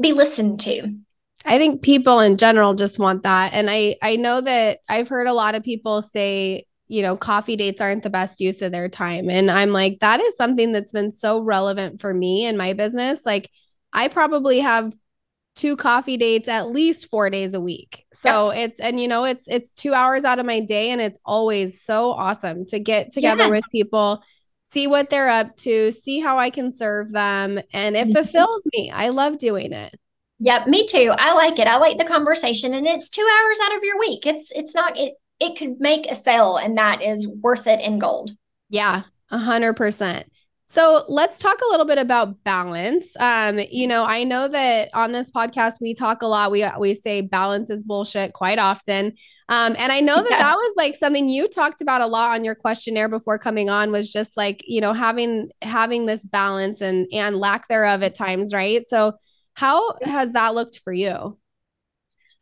be 0.00 0.12
listened 0.12 0.60
to. 0.60 0.94
I 1.46 1.56
think 1.56 1.82
people 1.82 2.20
in 2.20 2.36
general 2.36 2.74
just 2.74 2.98
want 2.98 3.22
that. 3.22 3.54
And 3.54 3.70
I 3.70 3.96
I 4.02 4.16
know 4.16 4.42
that 4.42 4.80
I've 4.88 5.08
heard 5.08 5.26
a 5.26 5.32
lot 5.32 5.54
of 5.54 5.62
people 5.62 6.02
say, 6.02 6.64
you 6.88 7.00
know, 7.00 7.16
coffee 7.16 7.56
dates 7.56 7.80
aren't 7.80 8.02
the 8.02 8.10
best 8.10 8.40
use 8.40 8.60
of 8.60 8.72
their 8.72 8.90
time. 8.90 9.30
And 9.30 9.50
I'm 9.50 9.70
like, 9.70 10.00
that 10.00 10.20
is 10.20 10.36
something 10.36 10.72
that's 10.72 10.92
been 10.92 11.10
so 11.10 11.40
relevant 11.40 12.00
for 12.00 12.12
me 12.12 12.44
in 12.44 12.58
my 12.58 12.74
business. 12.74 13.24
Like 13.24 13.48
I 13.92 14.08
probably 14.08 14.58
have 14.58 14.92
two 15.60 15.76
coffee 15.76 16.16
dates 16.16 16.48
at 16.48 16.70
least 16.70 17.10
four 17.10 17.28
days 17.28 17.52
a 17.52 17.60
week. 17.60 18.06
So 18.14 18.48
it's 18.48 18.80
and 18.80 18.98
you 18.98 19.06
know 19.06 19.24
it's 19.24 19.46
it's 19.46 19.74
two 19.74 19.92
hours 19.92 20.24
out 20.24 20.38
of 20.38 20.46
my 20.46 20.60
day, 20.60 20.90
and 20.90 21.00
it's 21.00 21.18
always 21.24 21.82
so 21.82 22.10
awesome 22.10 22.64
to 22.66 22.78
get 22.78 23.12
together 23.12 23.44
yes. 23.44 23.50
with 23.50 23.64
people, 23.70 24.22
see 24.70 24.86
what 24.86 25.10
they're 25.10 25.28
up 25.28 25.54
to, 25.58 25.92
see 25.92 26.18
how 26.18 26.38
I 26.38 26.48
can 26.48 26.72
serve 26.72 27.12
them, 27.12 27.60
and 27.74 27.94
it 27.94 28.04
mm-hmm. 28.04 28.12
fulfills 28.12 28.62
me. 28.74 28.90
I 28.90 29.10
love 29.10 29.36
doing 29.36 29.72
it. 29.72 29.94
Yep, 30.38 30.68
me 30.68 30.86
too. 30.86 31.12
I 31.18 31.34
like 31.34 31.58
it. 31.58 31.66
I 31.66 31.76
like 31.76 31.98
the 31.98 32.06
conversation, 32.06 32.72
and 32.72 32.86
it's 32.86 33.10
two 33.10 33.28
hours 33.38 33.58
out 33.62 33.76
of 33.76 33.84
your 33.84 33.98
week. 33.98 34.24
It's 34.26 34.50
it's 34.52 34.74
not 34.74 34.96
it. 34.98 35.14
It 35.38 35.58
could 35.58 35.78
make 35.78 36.10
a 36.10 36.14
sale, 36.14 36.56
and 36.56 36.78
that 36.78 37.02
is 37.02 37.28
worth 37.28 37.66
it 37.66 37.80
in 37.82 37.98
gold. 37.98 38.30
Yeah, 38.70 39.02
a 39.30 39.38
hundred 39.38 39.74
percent. 39.74 40.26
So 40.70 41.04
let's 41.08 41.40
talk 41.40 41.58
a 41.66 41.70
little 41.72 41.84
bit 41.84 41.98
about 41.98 42.44
balance. 42.44 43.16
Um, 43.18 43.58
you 43.72 43.88
know, 43.88 44.04
I 44.04 44.22
know 44.22 44.46
that 44.46 44.88
on 44.94 45.10
this 45.10 45.28
podcast 45.28 45.80
we 45.80 45.94
talk 45.94 46.22
a 46.22 46.28
lot. 46.28 46.52
We 46.52 46.64
we 46.78 46.94
say 46.94 47.22
balance 47.22 47.70
is 47.70 47.82
bullshit 47.82 48.34
quite 48.34 48.60
often. 48.60 49.14
Um, 49.48 49.74
and 49.76 49.90
I 49.90 49.98
know 49.98 50.14
that 50.14 50.30
yeah. 50.30 50.38
that 50.38 50.54
was 50.54 50.74
like 50.76 50.94
something 50.94 51.28
you 51.28 51.48
talked 51.48 51.80
about 51.80 52.02
a 52.02 52.06
lot 52.06 52.36
on 52.36 52.44
your 52.44 52.54
questionnaire 52.54 53.08
before 53.08 53.36
coming 53.36 53.68
on 53.68 53.90
was 53.90 54.12
just 54.12 54.36
like, 54.36 54.62
you 54.64 54.80
know, 54.80 54.92
having 54.92 55.50
having 55.60 56.06
this 56.06 56.22
balance 56.22 56.80
and 56.80 57.08
and 57.12 57.38
lack 57.38 57.66
thereof 57.66 58.04
at 58.04 58.14
times, 58.14 58.54
right? 58.54 58.86
So 58.86 59.14
how 59.54 59.96
has 60.04 60.34
that 60.34 60.54
looked 60.54 60.78
for 60.84 60.92
you? 60.92 61.36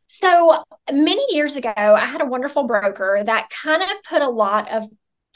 So 0.07 0.65
many 0.93 1.25
years 1.35 1.57
ago, 1.57 1.73
I 1.75 2.05
had 2.05 2.21
a 2.21 2.27
wonderful 2.27 2.65
broker 2.65 3.23
that 3.25 3.49
kind 3.49 3.83
of 3.83 3.89
put 4.07 4.21
a 4.21 4.29
lot 4.29 4.71
of 4.71 4.85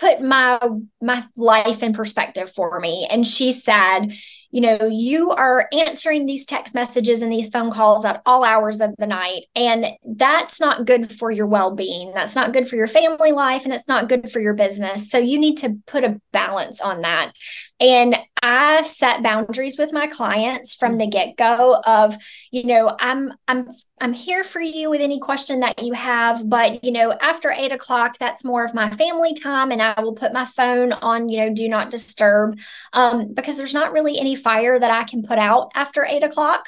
put 0.03 0.21
my 0.21 0.59
my 1.01 1.25
life 1.37 1.83
in 1.83 1.93
perspective 1.93 2.53
for 2.53 2.81
me. 2.81 3.07
And 3.09 3.27
she 3.27 3.53
said 3.53 4.13
you 4.53 4.61
know 4.61 4.87
you 4.87 5.31
are 5.31 5.67
answering 5.73 6.27
these 6.27 6.47
text 6.47 6.75
messages 6.75 7.23
and 7.23 7.33
these 7.33 7.49
phone 7.49 7.73
calls 7.73 8.05
at 8.05 8.23
all 8.25 8.45
hours 8.45 8.81
of 8.81 8.95
the 8.99 9.07
night 9.07 9.45
and 9.57 9.87
that's 10.05 10.61
not 10.61 10.85
good 10.85 11.11
for 11.11 11.31
your 11.31 11.47
well-being 11.47 12.13
that's 12.13 12.37
not 12.37 12.53
good 12.53 12.69
for 12.69 12.77
your 12.77 12.87
family 12.87 13.33
life 13.33 13.65
and 13.65 13.73
it's 13.73 13.89
not 13.89 14.09
good 14.09 14.31
for 14.31 14.41
your 14.41 14.55
business 14.55 15.11
so 15.11 15.19
you 15.19 15.39
need 15.39 15.57
to 15.57 15.79
put 15.87 16.05
a 16.05 16.21
balance 16.33 16.81
on 16.81 17.01
that 17.01 17.33
and 17.81 18.17
i 18.43 18.83
set 18.83 19.23
boundaries 19.23 19.79
with 19.79 19.93
my 19.93 20.07
clients 20.07 20.75
from 20.75 20.99
the 20.99 21.07
get-go 21.07 21.83
of 21.87 22.15
you 22.51 22.65
know 22.65 22.95
i'm 23.01 23.33
i'm 23.49 23.69
I'm 24.03 24.13
here 24.13 24.43
for 24.43 24.61
you 24.61 24.91
with 24.91 25.01
any 25.01 25.21
question 25.21 25.61
that 25.61 25.81
you 25.81 25.93
have. 25.93 26.51
But, 26.51 26.85
you 26.85 26.91
know, 26.91 27.13
after 27.13 27.53
eight 27.53 27.71
o'clock, 27.71 28.19
that's 28.19 28.45
more 28.45 28.65
of 28.65 28.75
my 28.75 28.91
family 28.91 29.33
time. 29.33 29.71
And 29.71 29.81
I 29.81 30.01
will 30.01 30.13
put 30.15 30.33
my 30.33 30.45
phone 30.45 30.93
on, 30.93 31.29
you 31.29 31.39
know, 31.39 31.55
do 31.55 31.69
not 31.69 31.89
disturb 31.89 32.59
um, 32.93 33.33
because 33.33 33.57
there's 33.57 33.75
not 33.75 33.93
really 33.93 34.19
any 34.19 34.35
fire 34.43 34.79
that 34.79 34.91
I 34.91 35.05
can 35.05 35.23
put 35.23 35.39
out 35.39 35.71
after 35.75 36.05
eight 36.05 36.23
o'clock. 36.23 36.67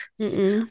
Um, 0.63 0.71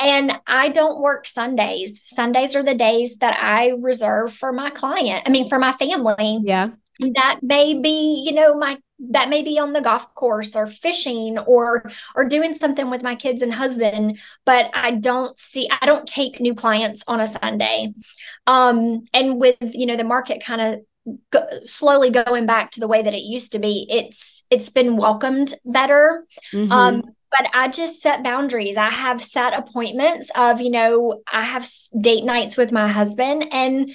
and 0.00 0.40
I 0.46 0.68
don't 0.68 1.00
work 1.00 1.26
Sundays. 1.26 2.00
Sundays 2.02 2.54
are 2.54 2.62
the 2.62 2.74
days 2.74 3.18
that 3.18 3.38
I 3.40 3.74
reserve 3.78 4.32
for 4.32 4.52
my 4.52 4.70
client, 4.70 5.22
I 5.26 5.30
mean, 5.30 5.48
for 5.48 5.58
my 5.58 5.72
family. 5.72 6.40
Yeah. 6.42 6.70
And 6.98 7.14
that 7.14 7.40
may 7.42 7.78
be, 7.78 8.24
you 8.26 8.32
know, 8.32 8.54
my 8.54 8.78
that 8.98 9.28
may 9.28 9.42
be 9.42 9.58
on 9.58 9.72
the 9.72 9.80
golf 9.80 10.14
course 10.14 10.56
or 10.56 10.66
fishing 10.66 11.38
or 11.38 11.90
or 12.14 12.24
doing 12.24 12.54
something 12.54 12.90
with 12.90 13.02
my 13.02 13.14
kids 13.14 13.42
and 13.42 13.52
husband 13.52 14.18
but 14.46 14.70
i 14.72 14.90
don't 14.90 15.36
see 15.38 15.68
i 15.82 15.84
don't 15.84 16.06
take 16.06 16.40
new 16.40 16.54
clients 16.54 17.04
on 17.06 17.20
a 17.20 17.26
sunday 17.26 17.92
um 18.46 19.02
and 19.12 19.38
with 19.38 19.58
you 19.74 19.84
know 19.84 19.96
the 19.96 20.04
market 20.04 20.42
kind 20.42 20.60
of 20.62 20.80
go, 21.30 21.46
slowly 21.64 22.10
going 22.10 22.46
back 22.46 22.70
to 22.70 22.80
the 22.80 22.88
way 22.88 23.02
that 23.02 23.14
it 23.14 23.22
used 23.22 23.52
to 23.52 23.58
be 23.58 23.86
it's 23.90 24.44
it's 24.50 24.70
been 24.70 24.96
welcomed 24.96 25.54
better 25.64 26.26
mm-hmm. 26.52 26.72
um 26.72 27.02
but 27.38 27.50
I 27.52 27.68
just 27.68 28.00
set 28.00 28.22
boundaries. 28.22 28.76
I 28.76 28.88
have 28.88 29.20
set 29.20 29.52
appointments 29.52 30.30
of, 30.36 30.60
you 30.60 30.70
know, 30.70 31.20
I 31.30 31.42
have 31.42 31.66
date 32.00 32.24
nights 32.24 32.56
with 32.56 32.72
my 32.72 32.88
husband 32.88 33.46
and 33.52 33.94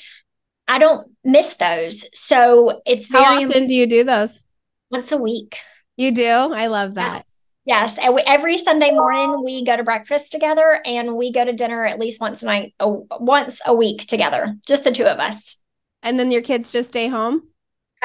I 0.67 0.77
don't 0.77 1.09
miss 1.23 1.55
those. 1.55 2.05
So 2.13 2.81
it's 2.85 3.09
very 3.09 3.23
How 3.23 3.43
often 3.43 3.65
do 3.65 3.73
you 3.73 3.87
do 3.87 4.03
those? 4.03 4.43
once 4.91 5.11
a 5.11 5.17
week. 5.17 5.57
You 5.97 6.13
do? 6.13 6.27
I 6.27 6.67
love 6.67 6.95
that. 6.95 7.23
Yes. 7.65 7.97
yes. 7.97 8.21
every 8.27 8.57
Sunday 8.57 8.91
morning 8.91 9.43
we 9.43 9.63
go 9.63 9.77
to 9.77 9.83
breakfast 9.83 10.31
together 10.31 10.81
and 10.85 11.15
we 11.15 11.31
go 11.31 11.45
to 11.45 11.53
dinner 11.53 11.85
at 11.85 11.97
least 11.97 12.21
once 12.21 12.43
a 12.43 12.45
night, 12.45 12.73
once 12.79 13.61
a 13.65 13.73
week 13.73 14.05
together, 14.07 14.55
just 14.67 14.83
the 14.83 14.91
two 14.91 15.05
of 15.05 15.19
us. 15.19 15.60
And 16.03 16.19
then 16.19 16.31
your 16.31 16.41
kids 16.41 16.71
just 16.71 16.89
stay 16.89 17.07
home? 17.07 17.47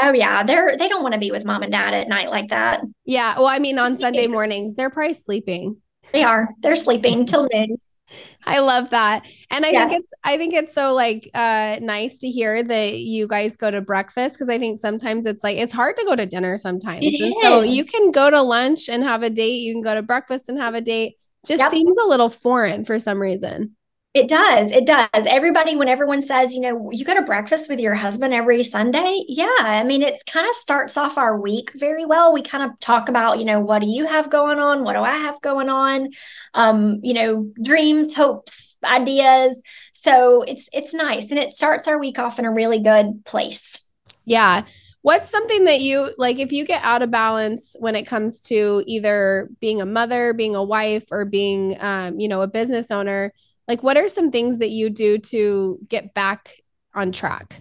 Oh 0.01 0.13
yeah, 0.13 0.43
they're 0.43 0.77
they 0.77 0.89
don't 0.89 1.03
want 1.03 1.15
to 1.15 1.21
be 1.21 1.31
with 1.31 1.45
mom 1.45 1.63
and 1.63 1.73
dad 1.73 1.95
at 1.95 2.09
night 2.09 2.31
like 2.31 2.51
that. 2.51 2.83
Yeah, 3.05 3.35
well, 3.37 3.47
I 3.47 3.59
mean, 3.59 3.79
on 3.79 3.97
Sunday 3.99 4.27
mornings, 4.27 4.75
they're 4.75 4.91
probably 4.91 5.15
sleeping. 5.15 5.81
They 6.13 6.23
are. 6.23 6.49
They're 6.61 6.77
sleeping 6.77 7.25
till 7.25 7.49
noon. 7.53 7.79
I 8.47 8.61
love 8.61 8.91
that. 8.91 9.27
And 9.51 9.65
I 9.65 9.71
yes. 9.71 9.91
think 9.91 10.03
it's 10.03 10.13
I 10.23 10.37
think 10.37 10.55
it's 10.55 10.75
so 10.75 10.95
like 10.95 11.29
uh 11.35 11.79
nice 11.81 12.19
to 12.19 12.29
hear 12.29 12.63
that 12.63 12.99
you 12.99 13.27
guys 13.27 13.57
go 13.57 13.71
to 13.71 13.81
breakfast 13.81 14.37
because 14.37 14.49
I 14.49 14.59
think 14.59 14.79
sometimes 14.79 15.27
it's 15.27 15.43
like 15.43 15.57
it's 15.57 15.73
hard 15.73 15.97
to 15.97 16.05
go 16.05 16.15
to 16.15 16.27
dinner 16.27 16.59
sometimes. 16.59 17.05
so 17.43 17.63
you 17.63 17.85
can 17.85 18.11
go 18.13 18.31
to 18.31 18.43
lunch 18.43 18.89
and 18.89 19.03
have 19.03 19.23
a 19.23 19.31
date, 19.31 19.63
you 19.63 19.75
can 19.75 19.83
go 19.83 19.95
to 19.95 20.03
breakfast 20.03 20.49
and 20.49 20.59
have 20.59 20.75
a 20.75 20.81
date. 20.81 21.17
Just 21.47 21.61
yep. 21.61 21.71
seems 21.71 21.97
a 21.97 22.07
little 22.07 22.31
foreign 22.31 22.85
for 22.85 22.99
some 22.99 23.21
reason. 23.21 23.76
It 24.17 24.29
does. 24.29 24.73
It 24.73 24.87
does. 24.87 25.09
Everybody, 25.13 25.77
when 25.77 25.89
everyone 25.89 26.23
says, 26.23 26.55
you 26.55 26.63
know, 26.63 26.91
you 26.91 27.05
go 27.05 27.13
to 27.13 27.21
breakfast 27.21 27.69
with 27.69 27.79
your 27.79 27.95
husband 27.95 28.33
every 28.33 28.63
Sunday. 28.63 29.27
Yeah. 29.29 29.55
I 29.59 29.85
mean, 29.85 30.01
it's 30.01 30.23
kind 30.23 30.49
of 30.49 30.55
starts 30.55 30.97
off 30.97 31.19
our 31.19 31.39
week 31.39 31.73
very 31.75 32.07
well. 32.07 32.33
We 32.33 32.41
kind 32.41 32.65
of 32.65 32.81
talk 32.81 33.11
about, 33.11 33.39
you 33.39 33.45
know, 33.45 33.61
what 33.61 33.83
do 33.83 33.89
you 33.89 34.07
have 34.07 34.31
going 34.31 34.59
on? 34.59 34.85
What 34.85 34.95
do 34.95 35.01
I 35.01 35.11
have 35.11 35.39
going 35.43 35.69
on? 35.69 36.13
Um, 36.55 37.01
you 37.03 37.13
know, 37.13 37.53
dreams, 37.63 38.17
hopes, 38.17 38.79
ideas. 38.83 39.63
So 39.93 40.41
it's 40.41 40.71
it's 40.73 40.95
nice. 40.95 41.31
And 41.31 41.39
it 41.39 41.51
starts 41.51 41.87
our 41.87 41.99
week 41.99 42.19
off 42.19 42.39
in 42.39 42.47
a 42.47 42.51
really 42.51 42.79
good 42.79 43.23
place. 43.27 43.87
Yeah. 44.25 44.65
What's 45.03 45.29
something 45.29 45.65
that 45.65 45.83
you 45.83 46.09
like 46.17 46.39
if 46.39 46.53
you 46.53 46.65
get 46.65 46.83
out 46.83 47.03
of 47.03 47.11
balance 47.11 47.77
when 47.81 47.95
it 47.95 48.07
comes 48.07 48.45
to 48.45 48.83
either 48.87 49.51
being 49.61 49.83
a 49.83 49.87
mother, 49.87 50.33
being 50.33 50.55
a 50.55 50.65
wife, 50.65 51.05
or 51.11 51.27
being 51.27 51.77
um, 51.81 52.19
you 52.19 52.29
know, 52.29 52.41
a 52.41 52.49
business 52.49 52.91
owner? 52.91 53.31
Like, 53.69 53.83
what 53.83 53.97
are 53.97 54.09
some 54.09 54.31
things 54.31 54.59
that 54.59 54.71
you 54.71 54.91
do 54.91 55.19
to 55.19 55.79
get 55.89 56.15
back 56.15 56.51
on 56.95 57.13
track? 57.13 57.61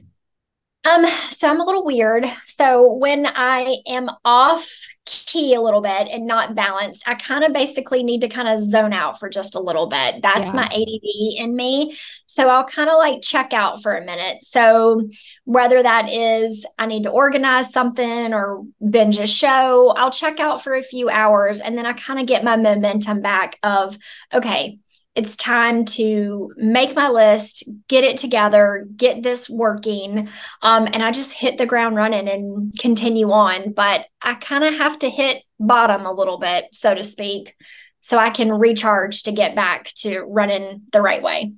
Um, 0.85 1.05
so 1.29 1.49
I'm 1.49 1.59
a 1.59 1.65
little 1.65 1.83
weird. 1.83 2.25
So 2.45 2.93
when 2.93 3.25
I 3.25 3.77
am 3.87 4.09
off 4.23 4.87
key 5.05 5.55
a 5.55 5.61
little 5.61 5.81
bit 5.81 6.07
and 6.11 6.27
not 6.27 6.53
balanced, 6.53 7.07
I 7.07 7.15
kind 7.15 7.43
of 7.43 7.53
basically 7.53 8.03
need 8.03 8.21
to 8.21 8.27
kind 8.27 8.47
of 8.47 8.59
zone 8.59 8.93
out 8.93 9.19
for 9.19 9.27
just 9.27 9.55
a 9.55 9.59
little 9.59 9.87
bit. 9.87 10.21
That's 10.21 10.53
yeah. 10.53 10.53
my 10.53 10.65
ADD 10.65 11.43
in 11.43 11.55
me. 11.55 11.97
So 12.27 12.49
I'll 12.49 12.65
kind 12.65 12.89
of 12.89 12.97
like 12.97 13.21
check 13.23 13.51
out 13.51 13.81
for 13.81 13.95
a 13.95 14.05
minute. 14.05 14.43
So 14.43 15.07
whether 15.45 15.81
that 15.81 16.07
is 16.09 16.65
I 16.77 16.85
need 16.85 17.03
to 17.03 17.11
organize 17.11 17.71
something 17.71 18.33
or 18.33 18.63
binge 18.87 19.17
a 19.17 19.27
show, 19.27 19.91
I'll 19.97 20.11
check 20.11 20.39
out 20.39 20.63
for 20.63 20.75
a 20.75 20.83
few 20.83 21.09
hours 21.09 21.61
and 21.61 21.77
then 21.77 21.87
I 21.87 21.93
kind 21.93 22.19
of 22.19 22.27
get 22.27 22.43
my 22.43 22.57
momentum 22.57 23.21
back 23.21 23.57
of 23.63 23.97
okay, 24.33 24.79
it's 25.15 25.37
time 25.37 25.85
to 25.85 26.51
make 26.57 26.93
my 26.93 27.07
list, 27.07 27.63
get 27.87 28.03
it 28.03 28.17
together, 28.17 28.85
get 28.97 29.23
this 29.23 29.49
working. 29.49 30.27
Um, 30.61 30.87
and 30.91 31.01
I 31.01 31.11
just 31.11 31.33
hit 31.33 31.57
the 31.57 31.65
ground 31.65 31.95
running 31.95 32.27
and 32.27 32.77
continue 32.77 33.31
on. 33.31 33.71
But 33.71 34.07
I 34.21 34.35
kind 34.35 34.65
of 34.65 34.75
have 34.75 34.99
to 34.99 35.09
hit 35.09 35.43
bottom 35.57 36.05
a 36.05 36.11
little 36.11 36.37
bit, 36.37 36.65
so 36.73 36.93
to 36.93 37.03
speak, 37.03 37.55
so 38.01 38.17
I 38.17 38.29
can 38.29 38.51
recharge 38.51 39.23
to 39.23 39.31
get 39.31 39.55
back 39.55 39.85
to 39.99 40.19
running 40.21 40.81
the 40.91 41.01
right 41.01 41.23
way. 41.23 41.53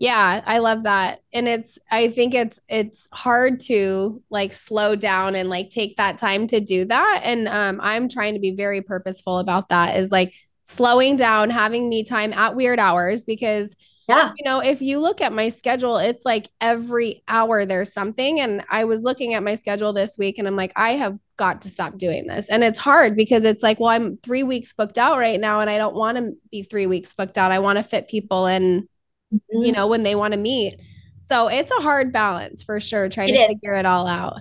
Yeah, 0.00 0.42
I 0.44 0.58
love 0.58 0.82
that. 0.82 1.20
And 1.32 1.46
it's 1.46 1.78
I 1.90 2.08
think 2.08 2.34
it's 2.34 2.58
it's 2.68 3.08
hard 3.12 3.60
to 3.60 4.20
like 4.28 4.52
slow 4.52 4.96
down 4.96 5.36
and 5.36 5.48
like 5.48 5.70
take 5.70 5.96
that 5.96 6.18
time 6.18 6.48
to 6.48 6.60
do 6.60 6.84
that 6.86 7.20
and 7.24 7.46
um 7.46 7.80
I'm 7.80 8.08
trying 8.08 8.34
to 8.34 8.40
be 8.40 8.56
very 8.56 8.82
purposeful 8.82 9.38
about 9.38 9.68
that 9.68 9.96
is 9.96 10.10
like 10.10 10.34
slowing 10.64 11.16
down, 11.16 11.50
having 11.50 11.88
me 11.88 12.04
time 12.04 12.32
at 12.32 12.56
weird 12.56 12.78
hours 12.78 13.24
because 13.24 13.76
yeah. 14.08 14.32
You 14.36 14.44
know, 14.44 14.60
if 14.60 14.82
you 14.82 14.98
look 14.98 15.20
at 15.20 15.32
my 15.32 15.48
schedule, 15.48 15.96
it's 15.96 16.24
like 16.24 16.50
every 16.60 17.22
hour 17.26 17.64
there's 17.64 17.92
something. 17.92 18.38
And 18.38 18.62
I 18.70 18.84
was 18.84 19.02
looking 19.02 19.34
at 19.34 19.42
my 19.42 19.54
schedule 19.54 19.92
this 19.92 20.18
week 20.18 20.38
and 20.38 20.46
I'm 20.46 20.56
like, 20.56 20.72
I 20.76 20.90
have 20.90 21.18
got 21.36 21.62
to 21.62 21.68
stop 21.68 21.96
doing 21.96 22.26
this. 22.26 22.50
And 22.50 22.62
it's 22.62 22.78
hard 22.78 23.16
because 23.16 23.44
it's 23.44 23.62
like, 23.62 23.80
well, 23.80 23.90
I'm 23.90 24.18
three 24.18 24.42
weeks 24.42 24.74
booked 24.74 24.98
out 24.98 25.18
right 25.18 25.40
now 25.40 25.60
and 25.60 25.70
I 25.70 25.78
don't 25.78 25.94
want 25.94 26.18
to 26.18 26.32
be 26.50 26.62
three 26.62 26.86
weeks 26.86 27.14
booked 27.14 27.38
out. 27.38 27.50
I 27.50 27.60
want 27.60 27.78
to 27.78 27.82
fit 27.82 28.08
people 28.08 28.46
in, 28.46 28.88
mm-hmm. 29.32 29.62
you 29.62 29.72
know, 29.72 29.86
when 29.86 30.02
they 30.02 30.14
want 30.14 30.34
to 30.34 30.40
meet. 30.40 30.78
So 31.20 31.48
it's 31.48 31.70
a 31.70 31.82
hard 31.82 32.12
balance 32.12 32.62
for 32.62 32.80
sure, 32.80 33.08
trying 33.08 33.30
it 33.30 33.38
to 33.38 33.44
is. 33.44 33.48
figure 33.54 33.72
it 33.72 33.86
all 33.86 34.06
out. 34.06 34.34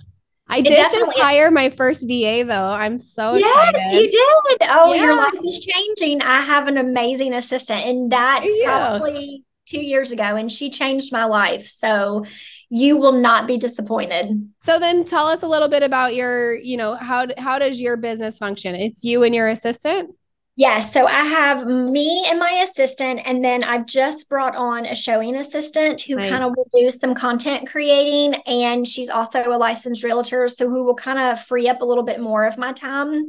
I 0.54 0.62
did 0.62 0.90
just 0.92 1.20
hire 1.20 1.50
my 1.50 1.70
first 1.70 2.04
VA 2.04 2.44
though. 2.46 2.70
I'm 2.70 2.98
so 2.98 3.36
yes, 3.36 3.70
excited. 3.74 4.04
you 4.04 4.12
did. 4.12 4.70
Oh, 4.70 4.94
yeah. 4.94 5.04
your 5.04 5.16
life 5.16 5.34
is 5.44 5.60
changing. 5.60 6.22
I 6.22 6.42
have 6.42 6.68
an 6.68 6.78
amazing 6.78 7.34
assistant, 7.34 7.86
and 7.86 8.12
that 8.12 8.46
probably 8.64 9.44
two 9.66 9.84
years 9.84 10.12
ago, 10.12 10.36
and 10.36 10.52
she 10.52 10.70
changed 10.70 11.12
my 11.12 11.26
life. 11.26 11.66
So 11.66 12.26
you 12.70 12.98
will 12.98 13.14
not 13.14 13.48
be 13.48 13.58
disappointed. 13.58 14.50
So 14.60 14.78
then, 14.78 15.06
tell 15.06 15.28
us 15.28 15.42
a 15.42 15.48
little 15.48 15.70
bit 15.70 15.82
about 15.82 16.14
your. 16.14 16.56
You 16.56 16.78
know 16.78 16.96
how 16.96 17.28
how 17.38 17.58
does 17.58 17.82
your 17.82 17.98
business 17.98 18.38
function? 18.38 18.76
It's 18.76 19.04
you 19.04 19.24
and 19.24 19.34
your 19.34 19.50
assistant. 19.50 20.16
Yes. 20.56 20.94
So 20.94 21.08
I 21.08 21.24
have 21.24 21.66
me 21.66 22.26
and 22.28 22.38
my 22.38 22.52
assistant, 22.64 23.22
and 23.26 23.44
then 23.44 23.64
I've 23.64 23.88
just 23.88 24.30
brought 24.30 24.56
on 24.56 24.86
a 24.86 24.94
showing 24.94 25.36
assistant 25.36 26.02
who 26.02 26.16
Nice. 26.16 26.30
kind 26.30 26.44
of 26.44 26.52
will 26.56 26.68
do 26.72 26.92
some 26.92 27.16
content 27.16 27.68
creating. 27.68 28.36
And 28.46 28.88
she's 28.88 29.10
also 29.10 29.44
a 29.48 29.58
licensed 29.58 30.04
realtor, 30.04 30.48
so 30.50 30.70
who 30.70 30.84
will 30.84 30.94
kind 30.94 31.18
of 31.18 31.42
free 31.42 31.68
up 31.68 31.82
a 31.82 31.86
little 31.86 32.04
bit 32.04 32.20
more 32.20 32.46
of 32.46 32.60
my 32.60 32.72
time. 32.72 33.26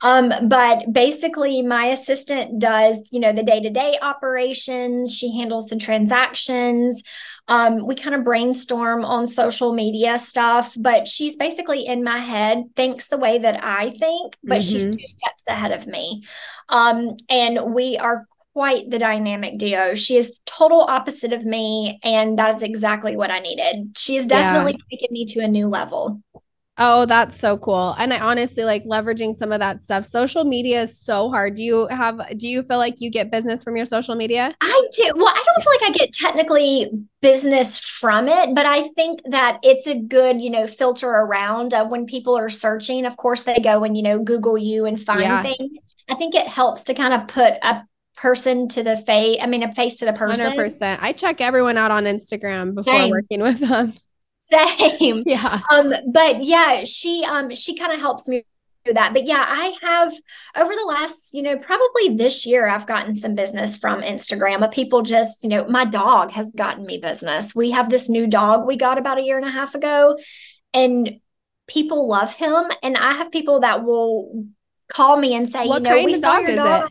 Um, 0.00 0.32
but 0.48 0.90
basically, 0.90 1.60
my 1.60 1.86
assistant 1.86 2.58
does, 2.58 3.06
you 3.12 3.20
know, 3.20 3.32
the 3.32 3.42
day 3.42 3.60
to 3.60 3.68
day 3.70 3.98
operations, 4.00 5.14
she 5.14 5.36
handles 5.36 5.66
the 5.66 5.76
transactions. 5.76 7.02
Um, 7.48 7.86
we 7.86 7.94
kind 7.96 8.14
of 8.14 8.24
brainstorm 8.24 9.04
on 9.04 9.26
social 9.26 9.74
media 9.74 10.18
stuff, 10.18 10.74
but 10.78 11.08
she's 11.08 11.36
basically 11.36 11.84
in 11.86 12.04
my 12.04 12.18
head, 12.18 12.64
thinks 12.76 13.08
the 13.08 13.18
way 13.18 13.38
that 13.38 13.62
I 13.64 13.90
think, 13.90 14.36
but 14.44 14.62
she's 14.62 14.86
Mhm. 14.86 14.92
two 14.98 15.06
steps 15.06 15.42
ahead 15.48 15.72
of 15.72 15.86
me. 15.86 16.24
Um, 16.68 17.16
and 17.28 17.74
we 17.74 17.98
are 17.98 18.26
quite 18.54 18.90
the 18.90 18.98
dynamic 18.98 19.58
duo. 19.58 19.94
She 19.94 20.16
is 20.16 20.40
total 20.46 20.82
opposite 20.82 21.32
of 21.32 21.44
me, 21.44 21.98
and 22.04 22.38
that 22.38 22.54
is 22.54 22.62
exactly 22.62 23.16
what 23.16 23.30
I 23.30 23.40
needed. 23.40 23.96
She 23.96 24.14
has 24.16 24.26
Yeah. 24.30 24.38
definitely 24.40 24.78
taken 24.90 25.08
me 25.10 25.24
to 25.26 25.40
a 25.40 25.48
new 25.48 25.68
level. 25.68 26.22
Oh, 26.78 27.04
that's 27.04 27.38
so 27.38 27.58
cool. 27.58 27.94
And 27.98 28.14
I 28.14 28.18
honestly 28.18 28.64
like 28.64 28.82
leveraging 28.84 29.34
some 29.34 29.52
of 29.52 29.60
that 29.60 29.80
stuff. 29.80 30.06
Social 30.06 30.44
media 30.44 30.82
is 30.82 30.98
so 30.98 31.28
hard. 31.28 31.54
Do 31.54 31.62
you 31.62 31.86
have, 31.88 32.20
do 32.38 32.48
you 32.48 32.62
feel 32.62 32.78
like 32.78 32.94
you 32.98 33.10
get 33.10 33.30
business 33.30 33.62
from 33.62 33.76
your 33.76 33.84
social 33.84 34.14
media? 34.14 34.54
I 34.60 34.88
do. 34.96 35.12
Well, 35.14 35.28
I 35.28 35.44
don't 35.44 35.62
feel 35.62 35.72
like 35.80 35.90
I 35.90 35.92
get 35.92 36.12
technically 36.14 36.90
business 37.20 37.78
from 37.78 38.26
it, 38.26 38.54
but 38.54 38.64
I 38.64 38.88
think 38.88 39.20
that 39.26 39.58
it's 39.62 39.86
a 39.86 39.98
good, 39.98 40.40
you 40.40 40.48
know, 40.48 40.66
filter 40.66 41.08
around 41.08 41.74
of 41.74 41.88
when 41.88 42.06
people 42.06 42.36
are 42.38 42.48
searching. 42.48 43.04
Of 43.04 43.18
course, 43.18 43.44
they 43.44 43.58
go 43.58 43.84
and, 43.84 43.94
you 43.94 44.02
know, 44.02 44.18
Google 44.18 44.56
you 44.56 44.86
and 44.86 45.00
find 45.00 45.20
Yeah. 45.20 45.42
things. 45.42 45.76
I 46.10 46.14
think 46.14 46.34
it 46.34 46.48
helps 46.48 46.84
to 46.84 46.94
kind 46.94 47.12
of 47.12 47.28
put 47.28 47.52
a 47.62 47.82
person 48.16 48.68
to 48.68 48.82
the 48.82 48.96
face, 48.96 49.38
I 49.42 49.46
mean, 49.46 49.62
a 49.62 49.70
face 49.72 49.96
to 49.96 50.06
the 50.06 50.12
person. 50.14 50.46
100%. 50.46 50.98
I 51.02 51.12
check 51.12 51.42
everyone 51.42 51.76
out 51.76 51.90
on 51.90 52.04
Instagram 52.04 52.74
before 52.74 53.10
working 53.10 53.42
with 53.42 53.60
them. 53.60 53.92
Same. 54.52 55.22
Yeah. 55.26 55.60
um 55.72 55.92
but 56.12 56.44
yeah 56.44 56.84
she 56.84 57.24
um 57.24 57.54
she 57.54 57.76
kind 57.76 57.92
of 57.92 58.00
helps 58.00 58.28
me 58.28 58.44
do 58.84 58.92
that. 58.94 59.12
But 59.14 59.26
yeah 59.26 59.44
i 59.48 59.74
have 59.82 60.12
over 60.56 60.72
the 60.74 60.84
last 60.88 61.32
you 61.34 61.42
know 61.42 61.56
probably 61.56 62.16
this 62.16 62.44
year 62.44 62.66
i've 62.68 62.86
gotten 62.86 63.14
some 63.14 63.34
business 63.36 63.76
from 63.76 64.02
instagram 64.02 64.64
of 64.64 64.72
people 64.72 65.02
just 65.02 65.42
you 65.44 65.48
know 65.48 65.64
my 65.68 65.84
dog 65.84 66.32
has 66.32 66.50
gotten 66.56 66.84
me 66.84 66.98
business. 66.98 67.54
We 67.54 67.70
have 67.70 67.90
this 67.90 68.08
new 68.08 68.26
dog 68.26 68.66
we 68.66 68.76
got 68.76 68.98
about 68.98 69.18
a 69.18 69.22
year 69.22 69.36
and 69.38 69.46
a 69.46 69.50
half 69.50 69.74
ago 69.76 70.18
and 70.74 71.20
people 71.68 72.08
love 72.08 72.34
him. 72.34 72.64
And 72.82 72.96
i 72.98 73.12
have 73.12 73.30
people 73.30 73.60
that 73.60 73.84
will 73.84 74.46
call 74.88 75.16
me 75.16 75.34
and 75.36 75.48
say 75.48 75.66
What 75.68 75.78
you 75.78 75.84
know 75.84 75.90
kind 75.90 76.04
we 76.04 76.12
of 76.14 76.18
saw 76.18 76.32
dog 76.36 76.40
your 76.42 76.50
is 76.50 76.56
dog. 76.56 76.90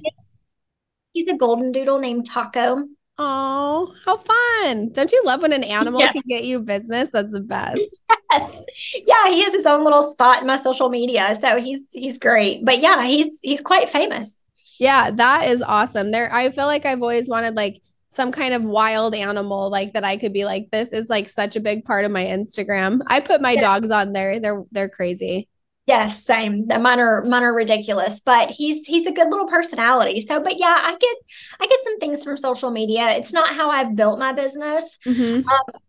he's 1.14 1.28
a 1.28 1.36
golden 1.36 1.72
doodle 1.74 2.00
named 2.00 2.26
taco 2.26 2.86
Oh, 3.24 3.94
how 4.04 4.18
fun. 4.18 4.90
Don't 4.94 5.12
you 5.12 5.22
love 5.26 5.44
when 5.44 5.54
an 5.54 5.64
animal 5.64 6.02
Yeah. 6.02 6.12
can 6.12 6.24
get 6.28 6.44
you 6.44 6.60
business? 6.62 7.12
That's 7.12 7.32
the 7.32 7.40
best. 7.42 8.02
Yes. 8.34 8.64
Yeah, 9.06 9.28
he 9.28 9.44
has 9.44 9.52
his 9.52 9.66
own 9.66 9.84
little 9.84 10.02
spot 10.02 10.40
in 10.40 10.48
my 10.48 10.56
social 10.56 10.88
media. 10.88 11.36
So 11.42 11.60
he's 11.60 11.92
he's 11.92 12.18
great. 12.18 12.64
But 12.64 12.80
yeah, 12.80 13.04
he's 13.04 13.42
he's 13.44 13.60
quite 13.60 13.90
famous. 13.90 14.42
Yeah, 14.80 15.12
that 15.12 15.50
is 15.50 15.62
awesome. 15.62 16.12
There, 16.12 16.34
I 16.34 16.50
feel 16.50 16.66
like 16.66 16.86
I've 16.86 17.02
always 17.02 17.28
wanted 17.28 17.56
like 17.58 17.82
some 18.08 18.32
kind 18.32 18.54
of 18.54 18.64
wild 18.64 19.16
animal 19.16 19.70
like 19.70 19.92
that 19.94 20.06
I 20.06 20.16
could 20.16 20.32
be 20.32 20.46
like, 20.46 20.72
this 20.72 20.94
is 20.94 21.10
like 21.10 21.28
such 21.28 21.58
a 21.58 21.60
big 21.60 21.84
part 21.84 22.06
of 22.06 22.12
my 22.12 22.24
Instagram. 22.24 23.02
I 23.08 23.20
put 23.20 23.42
my 23.42 23.52
Yeah. 23.52 23.62
dogs 23.62 23.92
on 23.92 24.14
there. 24.14 24.40
They're 24.40 24.64
they're 24.72 24.90
crazy. 24.90 25.50
Yes, 25.88 26.24
same. 26.24 26.68
The 26.68 26.78
mine 26.80 27.00
are 27.00 27.24
mine 27.24 27.44
are 27.44 27.54
ridiculous, 27.54 28.22
but 28.22 28.52
he's 28.52 28.86
he's 28.86 29.08
a 29.08 29.12
good 29.12 29.30
little 29.30 29.48
personality. 29.48 30.22
So, 30.22 30.42
but 30.42 30.60
yeah, 30.60 30.78
I 30.80 30.92
get 30.92 31.16
I 31.60 31.68
get 31.68 31.80
some 31.82 31.98
things 32.00 32.24
from 32.24 32.38
social 32.38 32.72
media. 32.72 33.10
It's 33.12 33.34
not 33.34 33.56
how 33.56 33.72
I've 33.72 33.96
built 33.96 34.20
my 34.20 34.32
business, 34.32 35.00
Mhm. 35.06 35.44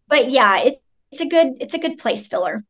but 0.08 0.30
yeah, 0.30 0.60
it's 0.60 0.78
it's 1.12 1.20
a 1.20 1.28
good 1.28 1.54
it's 1.60 1.74
a 1.74 1.78
good 1.78 1.98
place 1.98 2.26
filler. 2.26 2.64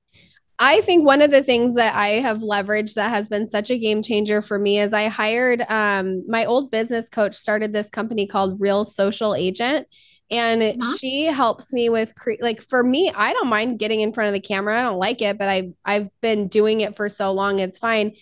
I 0.59 0.81
think 0.83 1.05
one 1.05 1.23
of 1.23 1.31
the 1.31 1.43
things 1.43 1.75
that 1.76 1.95
I 1.95 2.09
have 2.21 2.38
leveraged 2.38 2.95
that 2.95 3.11
has 3.11 3.29
been 3.29 3.50
such 3.50 3.71
a 3.71 3.79
game 3.79 4.02
changer 4.02 4.43
for 4.43 4.59
me 4.59 4.79
is 4.79 4.93
I 4.93 5.09
hired 5.09 5.64
um, 5.69 6.25
my 6.29 6.45
old 6.45 6.71
business 6.71 7.09
coach 7.09 7.35
started 7.35 7.73
this 7.73 7.91
company 7.91 8.26
called 8.26 8.61
Real 8.61 8.85
Social 8.85 9.35
Agent 9.35 9.88
and 10.33 10.62
Uh-huh. 10.62 10.97
she 10.99 11.25
helps 11.27 11.73
me 11.73 11.89
with 11.89 12.15
cre- 12.15 12.41
like 12.41 12.61
for 12.62 12.83
me 12.83 13.12
I 13.15 13.33
don't 13.33 13.49
mind 13.49 13.79
getting 13.79 14.01
in 14.01 14.12
front 14.12 14.29
of 14.29 14.35
the 14.35 14.41
camera 14.41 14.79
I 14.79 14.83
don't 14.83 14.99
like 14.99 15.23
it 15.23 15.39
but 15.39 15.49
I 15.49 15.71
I've 15.85 16.09
been 16.21 16.49
doing 16.49 16.81
it 16.81 16.97
for 16.97 17.09
so 17.09 17.33
long 17.33 17.59
it's 17.59 17.79
fine 17.79 18.15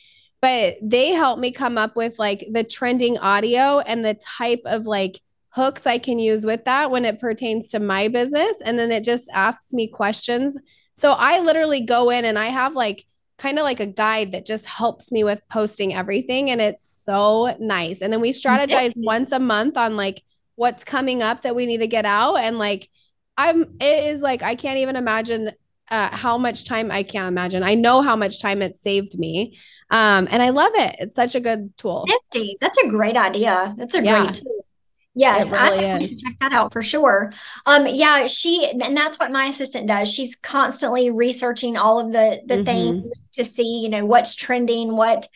but 0.42 0.76
they 0.82 1.10
help 1.10 1.38
me 1.38 1.52
come 1.52 1.78
up 1.78 1.96
with 1.96 2.18
like 2.18 2.46
the 2.50 2.64
trending 2.64 3.18
audio 3.18 3.78
and 3.80 4.04
the 4.04 4.14
type 4.14 4.62
of 4.64 4.86
like 4.86 5.20
hooks 5.50 5.86
I 5.86 5.98
can 5.98 6.18
use 6.18 6.44
with 6.44 6.64
that 6.64 6.90
when 6.90 7.04
it 7.04 7.20
pertains 7.20 7.70
to 7.70 7.80
my 7.80 8.08
business 8.08 8.60
and 8.64 8.78
then 8.78 8.90
it 8.90 9.04
just 9.04 9.28
asks 9.32 9.72
me 9.72 9.88
questions 9.88 10.58
so 10.94 11.12
I 11.12 11.40
literally 11.40 11.80
go 11.80 12.10
in 12.10 12.24
and 12.24 12.38
I 12.38 12.46
have 12.46 12.74
like 12.74 13.04
kind 13.38 13.58
of 13.58 13.64
like 13.64 13.80
a 13.80 13.86
guide 13.86 14.32
that 14.32 14.44
just 14.44 14.66
helps 14.66 15.10
me 15.10 15.24
with 15.24 15.40
posting 15.48 15.94
everything. 15.94 16.50
And 16.50 16.60
it's 16.60 16.84
so 16.84 17.56
nice. 17.58 18.02
And 18.02 18.12
then 18.12 18.20
we 18.20 18.32
strategize 18.32 18.92
once 18.96 19.32
a 19.32 19.38
month 19.38 19.78
on 19.78 19.96
like 19.96 20.22
what's 20.60 20.84
coming 20.84 21.22
up 21.22 21.40
that 21.40 21.56
we 21.56 21.64
need 21.64 21.78
to 21.78 21.86
get 21.86 22.04
out. 22.04 22.36
And 22.36 22.58
like, 22.58 22.90
I'm, 23.38 23.62
it 23.80 24.12
is 24.12 24.20
like, 24.20 24.42
I 24.42 24.56
can't 24.56 24.76
even 24.76 24.94
imagine 24.94 25.52
uh, 25.90 26.14
how 26.14 26.36
much 26.36 26.66
time 26.66 26.90
I 26.90 27.02
can't 27.02 27.28
imagine. 27.28 27.62
I 27.62 27.76
know 27.76 28.02
how 28.02 28.14
much 28.14 28.42
time 28.42 28.60
it 28.60 28.76
saved 28.76 29.18
me. 29.18 29.56
Um, 29.90 30.28
and 30.30 30.42
I 30.42 30.50
love 30.50 30.72
it. 30.74 30.96
It's 30.98 31.14
such 31.14 31.34
a 31.34 31.40
good 31.40 31.72
tool. 31.78 32.04
Nifty. 32.06 32.58
That's 32.60 32.76
a 32.76 32.88
great 32.88 33.16
idea. 33.16 33.74
That's 33.78 33.94
a 33.94 34.02
Yeah. 34.02 34.24
great 34.24 34.34
tool. 34.34 34.66
Yes, 35.14 35.50
I 35.50 35.70
really 35.70 35.80
definitely 35.80 36.14
is. 36.14 36.20
check 36.20 36.34
that 36.42 36.52
out 36.52 36.74
for 36.74 36.82
sure. 36.82 37.32
Um, 37.64 37.86
yeah, 37.86 38.26
she 38.26 38.70
and 38.70 38.94
that's 38.94 39.18
what 39.18 39.32
my 39.32 39.46
assistant 39.46 39.88
does. 39.88 40.12
She's 40.12 40.36
constantly 40.36 41.10
researching 41.10 41.78
all 41.78 41.98
of 41.98 42.12
the 42.12 42.42
the 42.46 42.58
Mhm. 42.58 42.64
things 42.66 43.28
to 43.32 43.44
see, 43.44 43.80
you 43.80 43.88
know, 43.88 44.04
what's 44.04 44.34
trending, 44.34 44.94
what 44.94 45.26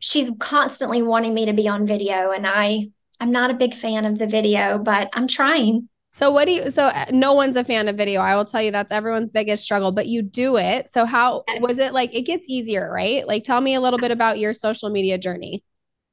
she's 0.00 0.30
constantly 0.40 1.02
wanting 1.02 1.34
me 1.34 1.46
to 1.46 1.52
be 1.52 1.68
on 1.68 1.86
video, 1.86 2.32
and 2.32 2.46
I 2.46 2.88
I'm 3.20 3.30
not 3.30 3.50
a 3.50 3.54
big 3.54 3.74
fan 3.74 4.04
of 4.04 4.18
the 4.18 4.26
video, 4.26 4.78
but 4.78 5.10
I'm 5.12 5.28
trying. 5.28 5.88
So 6.12 6.32
what 6.32 6.46
do 6.46 6.52
you 6.52 6.70
so 6.70 6.84
uh, 6.84 7.04
no 7.12 7.34
one's 7.34 7.56
a 7.56 7.62
fan 7.62 7.86
of 7.86 7.96
video. 7.96 8.20
I 8.20 8.34
will 8.34 8.44
tell 8.44 8.60
you 8.60 8.72
that's 8.72 8.90
everyone's 8.90 9.30
biggest 9.30 9.62
struggle, 9.62 9.92
but 9.92 10.08
you 10.08 10.22
do 10.22 10.56
it. 10.56 10.88
So 10.88 11.04
how 11.04 11.44
was 11.60 11.78
it 11.78 11.92
like 11.92 12.14
it 12.14 12.22
gets 12.22 12.48
easier, 12.48 12.90
right? 12.92 13.26
Like 13.26 13.44
tell 13.44 13.60
me 13.60 13.74
a 13.74 13.80
little 13.80 13.98
bit 13.98 14.10
about 14.10 14.38
your 14.38 14.52
social 14.52 14.90
media 14.90 15.18
journey. 15.18 15.62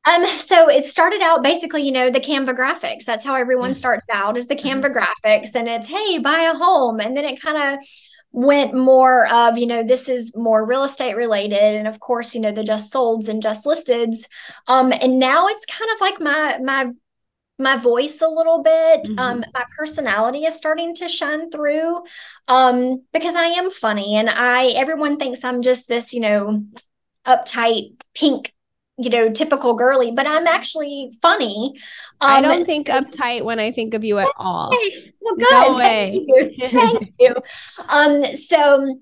Um, 0.08 0.26
so 0.38 0.70
it 0.70 0.86
started 0.86 1.22
out 1.22 1.44
basically, 1.44 1.82
you 1.82 1.92
know, 1.92 2.12
the 2.12 2.20
Canva 2.20 2.56
graphics. 2.56 3.06
That's 3.06 3.26
how 3.26 3.34
everyone 3.34 3.74
starts 3.74 4.06
out 4.14 4.38
is 4.38 4.48
the 4.48 4.56
Canva 4.56 4.94
graphics, 4.94 5.56
and 5.56 5.68
it's 5.68 5.88
hey, 5.88 6.20
buy 6.20 6.50
a 6.54 6.54
home, 6.54 7.00
and 7.00 7.18
then 7.18 7.26
it 7.26 7.42
kind 7.42 7.76
of 7.76 7.86
went 8.38 8.72
more 8.76 9.26
of, 9.34 9.58
you 9.58 9.66
know, 9.66 9.82
this 9.82 10.08
is 10.08 10.36
more 10.36 10.64
real 10.64 10.84
estate 10.84 11.16
related, 11.16 11.74
and 11.74 11.88
of 11.88 12.00
course, 12.00 12.36
you 12.36 12.42
know, 12.42 12.52
the 12.52 12.64
just 12.64 12.94
solds 12.94 13.28
and 13.28 13.42
just 13.42 13.66
listeds. 13.66 14.28
Um, 14.68 14.94
and 14.94 15.18
now 15.18 15.48
it's 15.48 15.66
kind 15.66 15.90
of 15.92 16.00
like 16.00 16.22
my 16.22 16.60
my 16.60 16.92
my 17.58 17.76
voice 17.78 18.22
a 18.22 18.28
little 18.28 18.62
bit. 18.62 19.06
Mhm. 19.06 19.20
Um, 19.20 19.46
my 19.56 19.64
personality 19.76 20.46
is 20.46 20.56
starting 20.56 20.94
to 20.96 21.08
shine 21.08 21.50
through. 21.50 22.04
Um, 22.48 23.06
because 23.12 23.34
I 23.36 23.46
am 23.46 23.72
funny, 23.72 24.16
and 24.16 24.30
I 24.30 24.68
everyone 24.68 25.18
thinks 25.18 25.44
I'm 25.44 25.64
just 25.64 25.88
this, 25.88 26.14
you 26.14 26.20
know, 26.20 26.64
uptight 27.26 27.96
pink 28.14 28.54
you 28.98 29.10
know, 29.10 29.30
typical 29.30 29.74
girly, 29.76 30.12
but 30.12 30.26
I'm 30.28 30.48
actually 30.48 31.12
funny. 31.22 31.76
I 32.20 32.38
Um, 32.38 32.44
don't 32.44 32.64
think 32.64 32.88
uptight 32.88 33.44
when 33.44 33.60
I 33.60 33.72
think 33.72 33.94
of 33.94 34.04
you 34.04 34.18
at 34.18 34.28
all. 34.38 34.72
Well, 35.22 35.36
No 35.38 35.76
good. 35.76 35.76
way. 35.78 36.26
Thank 36.26 36.58
you. 36.58 36.70
Thank 36.70 37.14
you. 37.20 37.36
Um, 37.90 38.26
so 38.36 39.00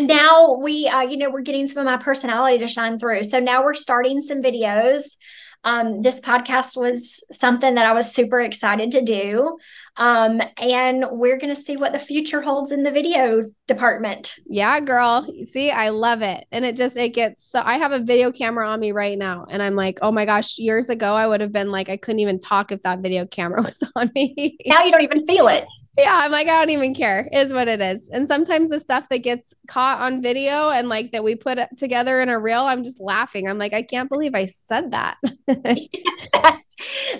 now 0.00 0.54
we, 0.54 0.88
uh, 0.88 1.02
you 1.02 1.16
know, 1.16 1.30
we're 1.30 1.40
getting 1.40 1.66
some 1.66 1.80
of 1.80 1.86
my 1.86 1.96
personality 1.96 2.58
to 2.58 2.66
shine 2.66 2.98
through. 2.98 3.24
So 3.24 3.40
now 3.40 3.64
we're 3.64 3.74
starting 3.74 4.20
some 4.20 4.42
videos. 4.42 5.16
Um, 5.64 6.02
this 6.02 6.20
podcast 6.20 6.76
was 6.76 7.24
something 7.32 7.74
that 7.74 7.86
I 7.86 7.92
was 7.92 8.14
super 8.14 8.40
excited 8.40 8.92
to 8.92 9.02
do. 9.02 9.58
Um, 9.96 10.40
and 10.58 11.04
we're 11.10 11.38
going 11.38 11.52
to 11.52 11.60
see 11.60 11.76
what 11.76 11.92
the 11.92 11.98
future 11.98 12.40
holds 12.40 12.70
in 12.70 12.84
the 12.84 12.90
video 12.90 13.42
department. 13.66 14.34
Yeah, 14.46 14.78
girl. 14.78 15.26
See, 15.46 15.70
I 15.72 15.88
love 15.88 16.22
it. 16.22 16.46
And 16.52 16.64
it 16.64 16.76
just 16.76 16.96
it 16.96 17.14
gets 17.14 17.50
so 17.50 17.62
I 17.64 17.78
have 17.78 17.92
a 17.92 17.98
video 17.98 18.30
camera 18.30 18.68
on 18.68 18.78
me 18.78 18.92
right 18.92 19.18
now 19.18 19.46
and 19.48 19.62
I'm 19.62 19.74
like, 19.74 19.98
"Oh 20.02 20.12
my 20.12 20.24
gosh, 20.24 20.58
years 20.58 20.88
ago 20.90 21.14
I 21.14 21.26
would 21.26 21.40
have 21.40 21.52
been 21.52 21.72
like 21.72 21.88
I 21.88 21.96
couldn't 21.96 22.20
even 22.20 22.38
talk 22.38 22.70
if 22.70 22.82
that 22.82 23.00
video 23.00 23.26
camera 23.26 23.62
was 23.64 23.82
on 23.96 24.12
me." 24.14 24.58
Now 24.66 24.84
you 24.84 24.92
don't 24.92 25.02
even 25.02 25.26
feel 25.26 25.48
it. 25.48 25.66
Yeah, 25.98 26.14
I'm 26.14 26.30
like, 26.30 26.46
I 26.46 26.58
don't 26.58 26.70
even 26.70 26.94
care, 26.94 27.26
is 27.32 27.52
what 27.52 27.68
it 27.68 27.80
is. 27.80 28.08
And 28.10 28.28
sometimes 28.28 28.68
the 28.68 28.80
stuff 28.80 29.08
that 29.08 29.18
gets 29.18 29.54
caught 29.66 30.00
on 30.00 30.20
video 30.20 30.68
and 30.68 30.90
like 30.90 31.12
that 31.12 31.24
we 31.24 31.36
put 31.36 31.58
together 31.78 32.20
in 32.20 32.28
a 32.28 32.38
reel, 32.38 32.62
I'm 32.62 32.84
just 32.84 33.00
laughing. 33.00 33.48
I'm 33.48 33.56
like, 33.56 33.72
I 33.72 33.82
can't 33.82 34.10
believe 34.10 34.34
I 34.34 34.44
said 34.44 34.90
that. 34.90 35.16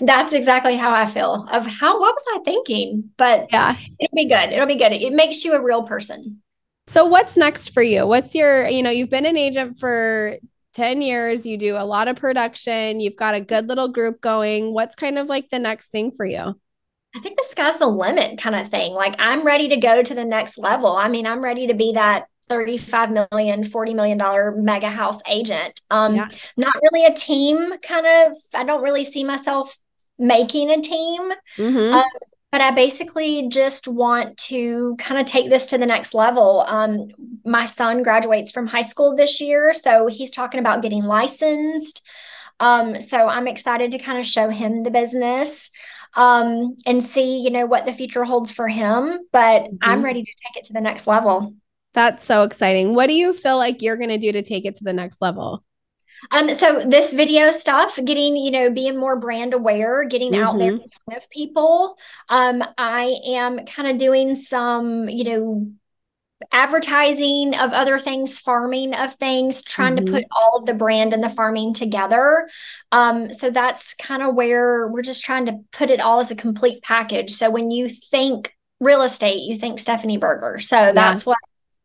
That's 0.01 0.33
exactly 0.33 0.75
how 0.75 0.93
I 0.93 1.07
feel 1.07 1.47
of 1.51 1.65
how, 1.65 1.99
what 1.99 2.13
was 2.13 2.25
I 2.35 2.39
thinking? 2.45 3.09
But 3.17 3.47
yeah. 3.51 3.75
it'll 3.99 4.15
be 4.15 4.27
good. 4.27 4.51
It'll 4.51 4.67
be 4.67 4.75
good. 4.75 4.93
It 4.93 5.13
makes 5.13 5.43
you 5.43 5.55
a 5.55 5.63
real 5.63 5.81
person. 5.81 6.43
So 6.85 7.05
what's 7.05 7.35
next 7.35 7.73
for 7.73 7.81
you? 7.81 8.05
What's 8.05 8.35
your, 8.35 8.67
you 8.67 8.83
know, 8.83 8.91
you've 8.91 9.09
been 9.09 9.25
an 9.25 9.37
agent 9.37 9.79
for 9.79 10.35
10 10.75 11.01
years, 11.01 11.47
you 11.47 11.57
do 11.57 11.75
a 11.75 11.83
lot 11.83 12.07
of 12.07 12.15
production, 12.15 12.99
you've 12.99 13.15
got 13.15 13.33
a 13.33 13.41
good 13.41 13.67
little 13.67 13.87
group 13.87 14.21
going. 14.21 14.71
What's 14.71 14.93
kind 14.93 15.17
of 15.17 15.25
like 15.25 15.49
the 15.49 15.57
next 15.57 15.89
thing 15.89 16.11
for 16.11 16.23
you? 16.23 16.59
I 17.17 17.19
think 17.19 17.35
the 17.35 17.43
sky's 17.43 17.79
the 17.79 17.87
limit 17.87 18.37
kind 18.37 18.55
of 18.55 18.69
thing. 18.69 18.93
Like 18.93 19.15
I'm 19.17 19.43
ready 19.43 19.69
to 19.69 19.77
go 19.77 20.03
to 20.03 20.13
the 20.13 20.23
next 20.23 20.59
level. 20.59 20.95
I 20.95 21.07
mean, 21.07 21.25
I'm 21.25 21.43
ready 21.43 21.65
to 21.65 21.73
be 21.73 21.93
that 21.93 22.27
35 22.49 23.27
million 23.31 23.63
40 23.63 23.93
million 23.93 24.17
dollar 24.17 24.55
mega 24.55 24.87
house 24.87 25.19
agent 25.27 25.81
um 25.91 26.15
yeah. 26.15 26.29
not 26.55 26.73
really 26.81 27.05
a 27.05 27.13
team 27.13 27.77
kind 27.79 28.05
of 28.05 28.37
i 28.55 28.63
don't 28.63 28.81
really 28.81 29.03
see 29.03 29.25
myself 29.25 29.77
making 30.17 30.71
a 30.71 30.81
team 30.81 31.29
mm-hmm. 31.57 31.93
um, 31.93 32.05
but 32.49 32.61
i 32.61 32.71
basically 32.71 33.49
just 33.49 33.85
want 33.85 34.37
to 34.37 34.95
kind 34.97 35.19
of 35.19 35.25
take 35.25 35.49
this 35.49 35.65
to 35.65 35.77
the 35.77 35.85
next 35.85 36.13
level 36.13 36.61
um 36.69 37.09
my 37.43 37.65
son 37.65 38.01
graduates 38.01 38.49
from 38.49 38.65
high 38.67 38.81
school 38.81 39.13
this 39.13 39.41
year 39.41 39.73
so 39.73 40.07
he's 40.07 40.31
talking 40.31 40.61
about 40.61 40.81
getting 40.81 41.03
licensed 41.03 42.07
um 42.61 43.01
so 43.01 43.27
i'm 43.27 43.47
excited 43.47 43.91
to 43.91 43.99
kind 43.99 44.17
of 44.17 44.25
show 44.25 44.47
him 44.49 44.83
the 44.83 44.91
business 44.91 45.69
um 46.17 46.75
and 46.85 47.01
see 47.01 47.39
you 47.39 47.49
know 47.49 47.65
what 47.65 47.85
the 47.85 47.93
future 47.93 48.25
holds 48.25 48.51
for 48.51 48.67
him 48.67 49.17
but 49.31 49.63
mm-hmm. 49.63 49.77
i'm 49.81 50.03
ready 50.03 50.21
to 50.21 50.31
take 50.43 50.57
it 50.57 50.65
to 50.65 50.73
the 50.73 50.81
next 50.81 51.07
level 51.07 51.55
that's 51.97 52.23
so 52.23 52.43
exciting. 52.43 52.93
What 52.93 53.07
do 53.07 53.15
you 53.15 53.33
feel 53.33 53.57
like 53.57 53.81
you're 53.81 53.97
going 53.97 54.11
to 54.11 54.19
do 54.19 54.31
to 54.31 54.43
take 54.43 54.67
it 54.67 54.75
to 54.75 54.83
the 54.83 54.93
next 54.93 55.19
level? 55.19 55.63
Um, 56.29 56.47
so 56.47 56.79
this 56.79 57.11
video 57.15 57.49
stuff, 57.49 57.97
getting, 58.05 58.35
you 58.35 58.51
know, 58.51 58.69
being 58.69 58.99
more 58.99 59.15
brand 59.15 59.55
aware, 59.55 60.03
getting 60.03 60.33
mm-hmm. 60.33 60.43
out 60.43 60.59
there 60.59 60.73
mm-hmm. 60.73 60.83
in 60.83 60.89
front 61.05 61.23
of 61.23 61.27
people. 61.31 61.97
Um, 62.29 62.63
I 62.77 63.15
am 63.25 63.65
kind 63.65 63.87
of 63.87 63.97
doing 63.97 64.35
some, 64.35 65.09
you 65.09 65.23
know, 65.23 65.71
advertising 66.51 67.55
of 67.55 67.73
other 67.73 67.97
things, 67.97 68.37
farming 68.39 68.93
of 68.93 69.15
things, 69.15 69.63
trying 69.63 69.95
mm-hmm. 69.95 70.05
to 70.05 70.11
put 70.11 70.25
all 70.31 70.57
of 70.57 70.65
the 70.65 70.73
brand 70.73 71.13
and 71.13 71.23
the 71.23 71.29
farming 71.29 71.73
together. 71.73 72.47
Um, 72.91 73.31
so 73.33 73.49
that's 73.49 73.93
kind 73.95 74.21
of 74.21 74.35
where 74.35 74.87
we're 74.87 75.01
just 75.01 75.23
trying 75.23 75.47
to 75.47 75.59
put 75.71 75.89
it 75.89 75.99
all 75.99 76.19
as 76.19 76.31
a 76.31 76.35
complete 76.35 76.83
package. 76.83 77.31
So 77.31 77.49
when 77.49 77.71
you 77.71 77.89
think 77.89 78.55
real 78.79 79.01
estate, 79.01 79.41
you 79.41 79.57
think 79.57 79.79
Stephanie 79.79 80.17
Burger. 80.17 80.59
So 80.59 80.77
yeah. 80.77 80.91
that's 80.91 81.25
what 81.25 81.37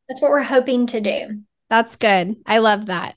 that's 0.09 0.21
what 0.21 0.31
we're 0.31 0.43
hoping 0.43 0.87
to 0.87 1.01
do. 1.01 1.41
That's 1.71 1.97
good. 1.97 2.37
I 2.45 2.59
love 2.59 2.87
that. 2.87 3.17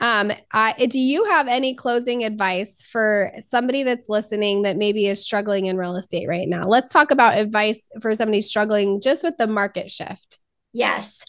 Um, 0.00 0.30
I, 0.52 0.74
do 0.88 0.98
you 0.98 1.24
have 1.24 1.48
any 1.48 1.74
closing 1.74 2.24
advice 2.24 2.82
for 2.82 3.32
somebody 3.40 3.82
that's 3.82 4.08
listening 4.08 4.62
that 4.62 4.76
maybe 4.76 5.06
is 5.06 5.24
struggling 5.24 5.66
in 5.66 5.76
real 5.76 5.96
estate 5.96 6.28
right 6.28 6.48
now? 6.48 6.68
Let's 6.68 6.92
talk 6.92 7.10
about 7.10 7.38
advice 7.38 7.90
for 8.00 8.14
somebody 8.14 8.42
struggling 8.42 9.00
just 9.00 9.24
with 9.24 9.36
the 9.38 9.48
market 9.48 9.90
shift. 9.90 10.37
Yes. 10.78 11.24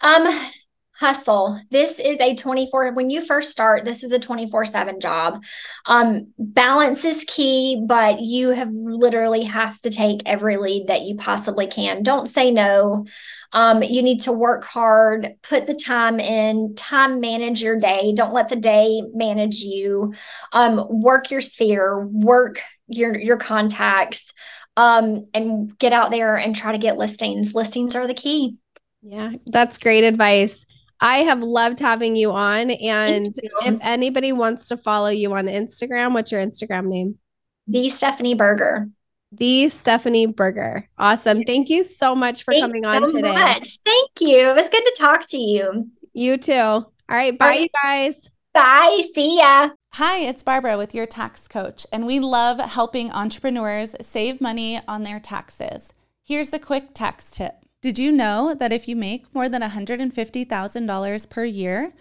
Um, 0.00 0.50
hustle. 0.94 1.60
This 1.72 1.98
is 1.98 2.20
a 2.20 2.36
24 2.36 2.92
when 2.92 3.10
you 3.10 3.20
first 3.20 3.50
start, 3.50 3.84
this 3.84 4.04
is 4.04 4.12
a 4.12 4.20
24/7 4.20 5.00
job. 5.00 5.42
Um 5.86 6.32
balance 6.38 7.04
is 7.04 7.24
key, 7.24 7.82
but 7.84 8.20
you 8.20 8.50
have 8.50 8.70
literally 8.72 9.42
have 9.42 9.80
to 9.80 9.90
take 9.90 10.20
every 10.24 10.56
lead 10.58 10.86
that 10.86 11.02
you 11.02 11.16
possibly 11.16 11.66
can. 11.66 12.04
Don't 12.04 12.28
say 12.28 12.52
no. 12.52 13.06
Um 13.52 13.82
you 13.82 14.00
need 14.02 14.20
to 14.22 14.32
work 14.32 14.62
hard, 14.64 15.34
put 15.42 15.66
the 15.66 15.74
time 15.74 16.20
in, 16.20 16.76
time 16.76 17.20
manage 17.20 17.60
your 17.60 17.80
day. 17.80 18.12
Don't 18.14 18.32
let 18.32 18.48
the 18.48 18.54
day 18.54 19.02
manage 19.12 19.56
you. 19.56 20.14
Um 20.52 20.86
work 20.88 21.32
your 21.32 21.40
sphere, 21.40 22.06
work 22.06 22.60
your 22.86 23.18
your 23.18 23.38
contacts 23.38 24.32
um 24.76 25.26
and 25.34 25.76
get 25.78 25.92
out 25.92 26.12
there 26.12 26.36
and 26.36 26.54
try 26.54 26.70
to 26.70 26.78
get 26.78 26.96
listings. 26.96 27.56
Listings 27.56 27.96
are 27.96 28.06
the 28.06 28.14
key. 28.14 28.58
Yeah, 29.02 29.32
that's 29.46 29.78
great 29.78 30.04
advice. 30.04 30.64
I 31.00 31.18
have 31.18 31.42
loved 31.42 31.80
having 31.80 32.14
you 32.14 32.30
on. 32.30 32.70
And 32.70 33.34
you. 33.42 33.50
if 33.62 33.78
anybody 33.82 34.32
wants 34.32 34.68
to 34.68 34.76
follow 34.76 35.08
you 35.08 35.32
on 35.34 35.46
Instagram, 35.46 36.14
what's 36.14 36.30
your 36.30 36.40
Instagram 36.40 36.86
name? 36.86 37.18
The 37.66 37.88
Stephanie 37.88 38.34
Burger. 38.34 38.88
The 39.32 39.68
Stephanie 39.68 40.26
Burger. 40.26 40.88
Awesome. 40.98 41.42
Thank 41.42 41.70
you 41.70 41.82
so 41.82 42.14
much 42.14 42.44
for 42.44 42.52
Thanks 42.52 42.64
coming 42.64 42.84
on 42.84 43.08
so 43.08 43.16
today. 43.16 43.32
Much. 43.32 43.78
Thank 43.84 44.10
you. 44.20 44.50
It 44.50 44.54
was 44.54 44.68
good 44.68 44.84
to 44.84 44.94
talk 44.96 45.26
to 45.28 45.38
you. 45.38 45.88
You 46.12 46.36
too. 46.36 46.52
All 46.52 46.86
right. 47.08 47.36
Bye, 47.36 47.44
All 47.44 47.50
right. 47.50 47.60
you 47.62 47.68
guys. 47.82 48.30
Bye. 48.54 49.02
See 49.14 49.38
ya. 49.38 49.70
Hi, 49.94 50.18
it's 50.20 50.42
Barbara 50.42 50.78
with 50.78 50.94
your 50.94 51.06
tax 51.06 51.46
coach, 51.48 51.86
and 51.92 52.06
we 52.06 52.18
love 52.18 52.58
helping 52.58 53.10
entrepreneurs 53.10 53.94
save 54.00 54.40
money 54.40 54.80
on 54.88 55.02
their 55.02 55.20
taxes. 55.20 55.92
Here's 56.24 56.52
a 56.52 56.58
quick 56.58 56.94
tax 56.94 57.30
tip. 57.30 57.61
Did 57.82 57.98
you 57.98 58.12
know 58.12 58.54
that 58.54 58.72
if 58.72 58.86
you 58.86 58.94
make 58.94 59.34
more 59.34 59.48
than 59.48 59.60
$150,000 59.60 61.28
per 61.28 61.44
year, 61.44 61.92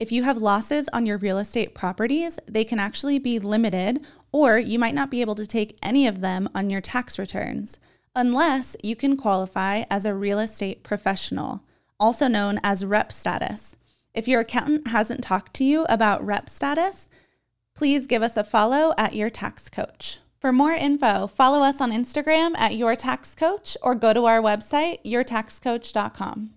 if 0.00 0.10
you 0.10 0.22
have 0.22 0.38
losses 0.38 0.88
on 0.94 1.04
your 1.04 1.18
real 1.18 1.36
estate 1.36 1.74
properties, 1.74 2.38
they 2.46 2.64
can 2.64 2.78
actually 2.78 3.18
be 3.18 3.38
limited, 3.38 4.00
or 4.32 4.58
you 4.58 4.78
might 4.78 4.94
not 4.94 5.10
be 5.10 5.20
able 5.20 5.34
to 5.34 5.46
take 5.46 5.76
any 5.82 6.06
of 6.06 6.22
them 6.22 6.48
on 6.54 6.70
your 6.70 6.80
tax 6.80 7.18
returns, 7.18 7.78
unless 8.14 8.76
you 8.82 8.96
can 8.96 9.18
qualify 9.18 9.84
as 9.90 10.06
a 10.06 10.14
real 10.14 10.38
estate 10.38 10.82
professional, 10.82 11.62
also 12.00 12.28
known 12.28 12.58
as 12.62 12.82
rep 12.82 13.12
status. 13.12 13.76
If 14.14 14.26
your 14.26 14.40
accountant 14.40 14.88
hasn't 14.88 15.22
talked 15.22 15.52
to 15.56 15.64
you 15.64 15.84
about 15.90 16.24
rep 16.24 16.48
status, 16.48 17.10
please 17.74 18.06
give 18.06 18.22
us 18.22 18.38
a 18.38 18.44
follow 18.44 18.94
at 18.96 19.14
your 19.14 19.28
tax 19.28 19.68
coach. 19.68 20.18
For 20.46 20.52
more 20.52 20.74
info, 20.74 21.26
follow 21.26 21.64
us 21.64 21.80
on 21.80 21.90
Instagram 21.90 22.56
at 22.56 22.76
Your 22.76 22.94
Tax 22.94 23.34
Coach 23.34 23.76
or 23.82 23.96
go 23.96 24.12
to 24.12 24.26
our 24.26 24.40
website, 24.40 25.02
yourtaxcoach.com. 25.04 26.55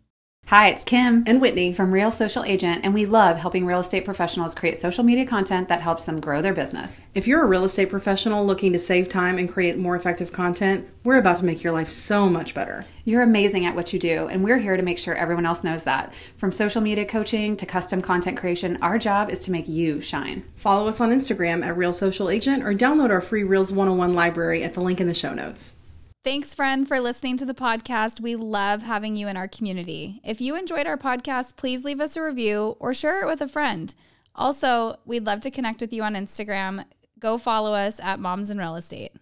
Hi, 0.49 0.69
it's 0.69 0.83
Kim 0.83 1.23
and 1.27 1.39
Whitney 1.39 1.73
from 1.73 1.91
Real 1.91 2.09
Social 2.09 2.43
Agent, 2.43 2.83
and 2.83 2.91
we 2.91 3.05
love 3.05 3.37
helping 3.37 3.67
real 3.67 3.81
estate 3.81 4.03
professionals 4.03 4.55
create 4.55 4.79
social 4.79 5.03
media 5.03 5.23
content 5.23 5.67
that 5.69 5.83
helps 5.83 6.05
them 6.05 6.19
grow 6.19 6.41
their 6.41 6.55
business. 6.55 7.05
If 7.13 7.27
you're 7.27 7.43
a 7.43 7.47
real 7.47 7.65
estate 7.65 7.91
professional 7.91 8.43
looking 8.43 8.73
to 8.73 8.79
save 8.79 9.09
time 9.09 9.37
and 9.37 9.47
create 9.47 9.77
more 9.77 9.95
effective 9.95 10.31
content, 10.31 10.89
we're 11.03 11.19
about 11.19 11.37
to 11.37 11.45
make 11.45 11.63
your 11.63 11.71
life 11.71 11.91
so 11.91 12.27
much 12.27 12.55
better. 12.55 12.83
You're 13.05 13.21
amazing 13.21 13.67
at 13.67 13.75
what 13.75 13.93
you 13.93 13.99
do, 13.99 14.27
and 14.27 14.43
we're 14.43 14.57
here 14.57 14.75
to 14.75 14.81
make 14.81 14.97
sure 14.97 15.13
everyone 15.13 15.45
else 15.45 15.63
knows 15.63 15.83
that. 15.83 16.11
From 16.37 16.51
social 16.51 16.81
media 16.81 17.05
coaching 17.05 17.55
to 17.55 17.67
custom 17.67 18.01
content 18.01 18.35
creation, 18.35 18.79
our 18.81 18.97
job 18.97 19.29
is 19.29 19.37
to 19.41 19.51
make 19.51 19.67
you 19.67 20.01
shine. 20.01 20.43
Follow 20.55 20.87
us 20.87 20.99
on 20.99 21.11
Instagram 21.11 21.63
at 21.63 21.77
Real 21.77 21.93
Social 21.93 22.27
Agent 22.27 22.63
or 22.63 22.73
download 22.73 23.11
our 23.11 23.21
free 23.21 23.43
Reels 23.43 23.71
101 23.71 24.15
library 24.15 24.63
at 24.63 24.73
the 24.73 24.81
link 24.81 24.99
in 24.99 25.05
the 25.05 25.13
show 25.13 25.35
notes. 25.35 25.75
Thanks, 26.21 26.53
friend, 26.53 26.85
for 26.85 26.99
listening 26.99 27.37
to 27.37 27.45
the 27.45 27.53
podcast. 27.53 28.19
We 28.19 28.35
love 28.35 28.81
having 28.83 29.15
you 29.15 29.29
in 29.29 29.37
our 29.37 29.47
community. 29.47 30.19
If 30.25 30.41
you 30.41 30.57
enjoyed 30.57 30.85
our 30.85 30.97
podcast, 30.97 31.55
please 31.55 31.85
leave 31.85 32.01
us 32.01 32.17
a 32.17 32.21
review 32.21 32.75
or 32.79 32.93
share 32.93 33.21
it 33.21 33.25
with 33.25 33.39
a 33.39 33.47
friend. 33.47 33.95
Also, 34.35 34.97
we'd 35.05 35.25
love 35.25 35.39
to 35.41 35.51
connect 35.51 35.79
with 35.79 35.93
you 35.93 36.03
on 36.03 36.15
Instagram. 36.15 36.83
Go 37.19 37.37
follow 37.37 37.73
us 37.73 38.01
at 38.01 38.19
Moms 38.19 38.49
in 38.49 38.57
Real 38.57 38.75
Estate. 38.75 39.13